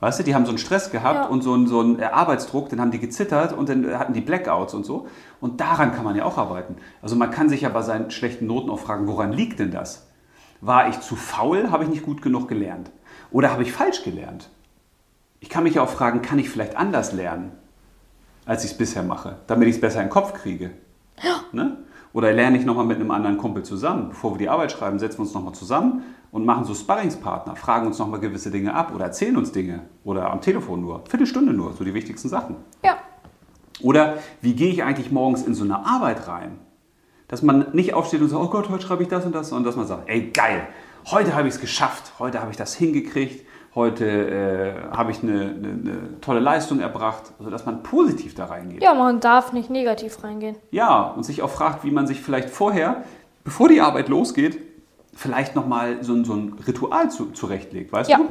Weißt 0.00 0.20
du, 0.20 0.22
die 0.22 0.34
haben 0.34 0.46
so 0.46 0.52
einen 0.52 0.58
Stress 0.58 0.90
gehabt 0.90 1.26
ja. 1.26 1.26
und 1.26 1.42
so 1.42 1.52
einen, 1.52 1.66
so 1.66 1.80
einen 1.80 1.98
äh, 1.98 2.04
Arbeitsdruck, 2.04 2.70
dann 2.70 2.80
haben 2.80 2.90
die 2.90 3.00
gezittert 3.00 3.52
und 3.52 3.68
dann 3.68 3.98
hatten 3.98 4.14
die 4.14 4.22
Blackouts 4.22 4.72
und 4.72 4.86
so. 4.86 5.08
Und 5.42 5.60
daran 5.60 5.92
kann 5.92 6.04
man 6.04 6.16
ja 6.16 6.24
auch 6.24 6.38
arbeiten. 6.38 6.76
Also 7.02 7.16
man 7.16 7.30
kann 7.30 7.50
sich 7.50 7.60
ja 7.60 7.68
bei 7.68 7.82
seinen 7.82 8.10
schlechten 8.10 8.46
Noten 8.46 8.70
auch 8.70 8.80
fragen, 8.80 9.06
woran 9.08 9.30
liegt 9.30 9.58
denn 9.58 9.72
das? 9.72 10.08
War 10.62 10.88
ich 10.88 11.00
zu 11.00 11.16
faul, 11.16 11.70
habe 11.70 11.84
ich 11.84 11.90
nicht 11.90 12.02
gut 12.02 12.22
genug 12.22 12.48
gelernt? 12.48 12.90
Oder 13.30 13.50
habe 13.50 13.62
ich 13.62 13.72
falsch 13.72 14.02
gelernt? 14.02 14.50
Ich 15.40 15.48
kann 15.48 15.64
mich 15.64 15.74
ja 15.74 15.82
auch 15.82 15.90
fragen, 15.90 16.22
kann 16.22 16.38
ich 16.38 16.48
vielleicht 16.48 16.76
anders 16.76 17.12
lernen, 17.12 17.52
als 18.46 18.64
ich 18.64 18.72
es 18.72 18.76
bisher 18.76 19.02
mache, 19.02 19.36
damit 19.46 19.68
ich 19.68 19.76
es 19.76 19.80
besser 19.80 20.00
in 20.00 20.06
den 20.06 20.12
Kopf 20.12 20.32
kriege? 20.34 20.70
Ja. 21.22 21.40
Ne? 21.52 21.76
Oder 22.12 22.32
lerne 22.32 22.56
ich 22.56 22.64
nochmal 22.64 22.86
mit 22.86 22.96
einem 22.96 23.10
anderen 23.10 23.38
Kumpel 23.38 23.64
zusammen. 23.64 24.10
Bevor 24.10 24.34
wir 24.34 24.38
die 24.38 24.48
Arbeit 24.48 24.70
schreiben, 24.70 24.98
setzen 24.98 25.18
wir 25.18 25.22
uns 25.22 25.34
nochmal 25.34 25.54
zusammen 25.54 26.04
und 26.30 26.44
machen 26.44 26.64
so 26.64 26.74
Sparringspartner, 26.74 27.56
fragen 27.56 27.86
uns 27.86 27.98
nochmal 27.98 28.20
gewisse 28.20 28.50
Dinge 28.50 28.72
ab 28.74 28.92
oder 28.94 29.06
erzählen 29.06 29.36
uns 29.36 29.52
Dinge. 29.52 29.80
Oder 30.04 30.30
am 30.30 30.40
Telefon 30.40 30.80
nur. 30.80 31.02
Viertelstunde 31.08 31.52
nur, 31.52 31.72
so 31.72 31.84
die 31.84 31.92
wichtigsten 31.92 32.28
Sachen. 32.28 32.56
Ja. 32.84 32.98
Oder 33.80 34.18
wie 34.40 34.54
gehe 34.54 34.70
ich 34.70 34.84
eigentlich 34.84 35.10
morgens 35.10 35.42
in 35.42 35.54
so 35.54 35.64
eine 35.64 35.84
Arbeit 35.84 36.28
rein? 36.28 36.58
Dass 37.26 37.42
man 37.42 37.66
nicht 37.72 37.94
aufsteht 37.94 38.20
und 38.20 38.28
sagt, 38.28 38.42
oh 38.42 38.48
Gott, 38.48 38.68
heute 38.68 38.86
schreibe 38.86 39.02
ich 39.02 39.08
das 39.08 39.26
und 39.26 39.34
das, 39.34 39.48
sondern 39.48 39.64
dass 39.64 39.76
man 39.76 39.86
sagt, 39.86 40.08
ey 40.08 40.30
geil, 40.30 40.68
heute 41.10 41.34
habe 41.34 41.48
ich 41.48 41.54
es 41.54 41.60
geschafft, 41.60 42.12
heute 42.18 42.40
habe 42.40 42.50
ich 42.50 42.56
das 42.56 42.74
hingekriegt, 42.74 43.46
heute 43.74 44.06
äh, 44.06 44.96
habe 44.96 45.10
ich 45.10 45.22
eine, 45.22 45.32
eine, 45.32 45.68
eine, 45.68 46.20
tolle 46.20 46.40
Leistung 46.40 46.80
erbracht, 46.80 47.32
also 47.38 47.50
dass 47.50 47.66
man 47.66 47.82
positiv 47.82 48.34
da 48.34 48.46
reingeht. 48.46 48.82
Ja, 48.82 48.94
man 48.94 49.20
darf 49.20 49.52
nicht 49.52 49.70
negativ 49.70 50.22
reingehen. 50.22 50.56
Ja, 50.70 51.02
und 51.02 51.24
sich 51.24 51.42
auch 51.42 51.50
fragt, 51.50 51.84
wie 51.84 51.90
man 51.90 52.06
sich 52.06 52.20
vielleicht 52.20 52.50
vorher, 52.50 53.04
bevor 53.42 53.68
die 53.68 53.80
Arbeit 53.80 54.08
losgeht, 54.08 54.58
vielleicht 55.14 55.54
nochmal 55.54 56.02
so, 56.02 56.22
so 56.24 56.34
ein 56.34 56.56
Ritual 56.66 57.10
zu, 57.10 57.32
zurechtlegt, 57.32 57.92
weißt 57.92 58.10
ja. 58.10 58.18
du? 58.18 58.28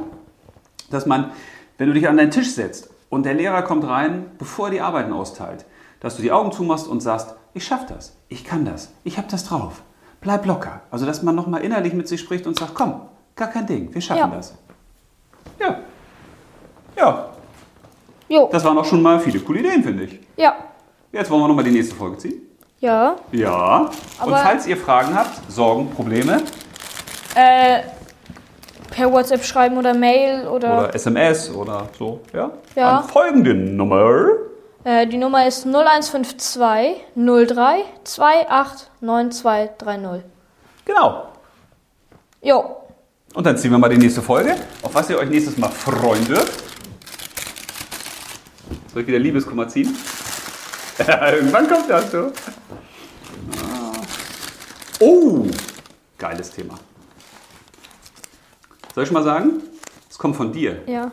Dass 0.90 1.06
man, 1.06 1.32
wenn 1.78 1.88
du 1.88 1.94
dich 1.94 2.08
an 2.08 2.16
deinen 2.16 2.30
Tisch 2.30 2.52
setzt 2.52 2.90
und 3.08 3.24
der 3.24 3.34
Lehrer 3.34 3.62
kommt 3.62 3.86
rein, 3.86 4.26
bevor 4.38 4.66
er 4.66 4.70
die 4.72 4.80
Arbeiten 4.80 5.12
austeilt, 5.12 5.64
dass 6.00 6.16
du 6.16 6.22
die 6.22 6.32
Augen 6.32 6.52
zumachst 6.52 6.86
und 6.86 7.00
sagst, 7.00 7.34
ich 7.54 7.64
schaffe 7.64 7.86
das, 7.88 8.16
ich 8.28 8.44
kann 8.44 8.64
das, 8.64 8.92
ich 9.04 9.16
habe 9.16 9.28
das 9.30 9.44
drauf, 9.44 9.82
bleib 10.24 10.44
locker. 10.46 10.80
Also 10.90 11.06
dass 11.06 11.22
man 11.22 11.36
nochmal 11.36 11.62
innerlich 11.62 11.92
mit 11.92 12.08
sich 12.08 12.20
spricht 12.20 12.46
und 12.48 12.58
sagt, 12.58 12.74
komm, 12.74 13.02
gar 13.36 13.48
kein 13.48 13.66
Ding, 13.66 13.94
wir 13.94 14.00
schaffen 14.00 14.30
ja. 14.30 14.36
das. 14.36 14.54
Ja. 15.60 15.76
Ja. 16.96 17.28
Jo. 18.28 18.48
Das 18.50 18.64
waren 18.64 18.76
auch 18.76 18.84
schon 18.84 19.00
mal 19.02 19.20
viele 19.20 19.38
coole 19.38 19.60
Ideen, 19.60 19.84
finde 19.84 20.04
ich. 20.04 20.18
Ja. 20.36 20.56
Jetzt 21.12 21.30
wollen 21.30 21.42
wir 21.42 21.48
nochmal 21.48 21.64
die 21.64 21.70
nächste 21.70 21.94
Folge 21.94 22.18
ziehen. 22.18 22.42
Ja. 22.80 23.16
Ja. 23.30 23.90
Aber 24.18 24.32
Und 24.32 24.38
falls 24.38 24.66
ihr 24.66 24.76
Fragen 24.76 25.14
habt, 25.14 25.50
Sorgen, 25.50 25.90
Probleme. 25.90 26.42
Äh, 27.34 27.82
per 28.90 29.12
WhatsApp 29.12 29.44
schreiben 29.44 29.76
oder 29.76 29.94
Mail 29.94 30.46
oder. 30.48 30.78
Oder 30.78 30.94
SMS 30.94 31.50
oder 31.54 31.88
so, 31.98 32.20
ja? 32.32 32.50
Ja. 32.74 32.98
An 32.98 33.04
folgende 33.04 33.54
Nummer. 33.54 34.26
Äh, 34.84 35.06
die 35.06 35.16
Nummer 35.16 35.46
ist 35.46 35.64
0152 35.64 37.02
03 37.16 37.84
289230. 38.04 40.24
Genau. 40.84 41.28
Jo. 42.42 42.76
Und 43.32 43.46
dann 43.46 43.56
ziehen 43.56 43.70
wir 43.70 43.78
mal 43.78 43.88
die 43.88 43.96
nächste 43.96 44.20
Folge, 44.20 44.56
auf 44.82 44.94
was 44.94 45.08
ihr 45.08 45.16
euch 45.18 45.30
nächstes 45.30 45.56
Mal 45.56 45.70
freuen 45.70 46.22
dürft. 46.26 46.62
Soll 48.92 49.00
ich 49.02 49.08
wieder 49.08 49.18
Liebeskummer 49.18 49.66
ziehen? 49.68 49.96
Irgendwann 50.98 51.66
kommt 51.66 51.88
das 51.88 52.10
so. 52.10 52.30
Ah. 53.64 53.92
Oh, 55.00 55.46
geiles 56.18 56.50
Thema. 56.50 56.74
Soll 58.94 59.04
ich 59.04 59.10
mal 59.10 59.24
sagen? 59.24 59.62
Es 60.08 60.18
kommt 60.18 60.36
von 60.36 60.52
dir. 60.52 60.82
Ja. 60.86 61.10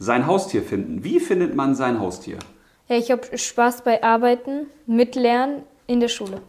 Sein 0.00 0.26
Haustier 0.26 0.62
finden. 0.62 1.04
Wie 1.04 1.20
findet 1.20 1.54
man 1.54 1.76
sein 1.76 2.00
Haustier? 2.00 2.38
Ja, 2.88 2.96
ich 2.96 3.10
habe 3.10 3.36
Spaß 3.36 3.82
bei 3.82 4.02
Arbeiten, 4.02 4.66
Mitlernen 4.86 5.62
in 5.86 6.00
der 6.00 6.08
Schule. 6.08 6.42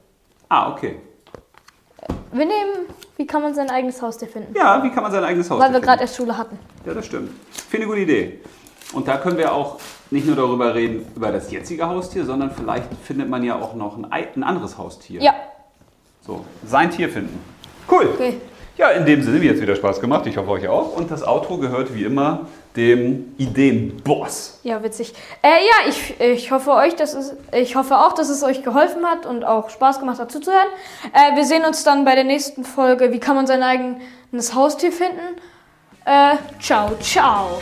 Ah, 0.50 0.72
okay. 0.72 0.98
Wir 2.34 2.46
nehmen, 2.46 2.88
wie 3.16 3.26
kann 3.26 3.42
man 3.42 3.54
sein 3.54 3.70
eigenes 3.70 4.02
Haustier 4.02 4.28
finden? 4.28 4.54
Ja, 4.54 4.84
wie 4.84 4.92
kann 4.92 5.04
man 5.04 5.12
sein 5.12 5.24
eigenes 5.24 5.50
Haustier 5.50 5.66
finden? 5.66 5.74
Weil 5.74 5.82
wir 5.82 5.86
gerade 5.86 6.02
erst 6.02 6.18
Schule 6.18 6.38
hatten. 6.38 6.60
Ja, 6.86 6.94
das 6.94 7.06
stimmt. 7.06 7.32
Finde 7.70 7.86
eine 7.86 7.94
gute 7.94 8.02
Idee. 8.02 8.40
Und 8.92 9.08
da 9.08 9.18
können 9.18 9.38
wir 9.38 9.54
auch 9.54 9.80
nicht 10.12 10.28
nur 10.28 10.36
darüber 10.36 10.76
reden, 10.76 11.08
über 11.16 11.32
das 11.32 11.50
jetzige 11.52 11.88
Haustier, 11.88 12.26
sondern 12.26 12.52
vielleicht 12.52 12.94
findet 13.04 13.30
man 13.30 13.44
ja 13.44 13.56
auch 13.56 13.74
noch 13.74 13.98
ein, 13.98 14.28
ein 14.36 14.44
anderes 14.44 14.78
Haustier. 14.78 15.22
Ja. 15.22 15.34
So, 16.22 16.44
sein 16.66 16.92
Tier 16.92 17.10
finden. 17.10 17.40
Cool. 17.90 18.10
Okay. 18.14 18.42
Ja, 18.78 18.90
in 18.90 19.06
dem 19.06 19.24
Sinne, 19.24 19.40
mir 19.40 19.50
hat 19.50 19.56
es 19.56 19.62
wieder 19.62 19.76
Spaß 19.76 20.02
gemacht. 20.02 20.28
Ich 20.28 20.36
hoffe 20.36 20.50
euch 20.50 20.68
auch. 20.68 20.98
Und 20.98 21.10
das 21.10 21.26
Outro 21.26 21.58
gehört 21.58 21.94
wie 21.96 22.04
immer 22.04 22.48
dem 22.76 23.34
Ideenboss. 23.38 24.60
Ja, 24.64 24.84
witzig. 24.84 25.14
Äh, 25.42 25.48
ja, 25.48 25.90
ich, 25.90 26.20
ich 26.20 26.52
hoffe 26.52 26.72
euch, 26.74 26.94
dass 26.96 27.14
es, 27.14 27.36
ich 27.54 27.78
hoffe 27.78 27.98
auch, 27.98 28.12
dass 28.14 28.28
es 28.28 28.44
euch 28.44 28.64
geholfen 28.64 29.06
hat 29.06 29.26
und 29.26 29.46
auch 29.46 29.70
Spaß 29.70 30.00
gemacht 30.00 30.20
hat 30.20 30.30
zuzuhören. 30.30 30.68
Äh, 31.14 31.38
wir 31.38 31.46
sehen 31.46 31.64
uns 31.64 31.86
dann 31.86 32.04
bei 32.04 32.16
der 32.16 32.26
nächsten 32.26 32.66
Folge. 32.66 33.14
Wie 33.14 33.20
kann 33.20 33.38
man 33.38 33.48
sein 33.48 33.64
eigenes 33.64 34.54
Haustier 34.54 34.92
finden? 34.92 35.40
Äh, 36.06 36.36
ciao, 36.60 36.98
ciao. 37.00 37.62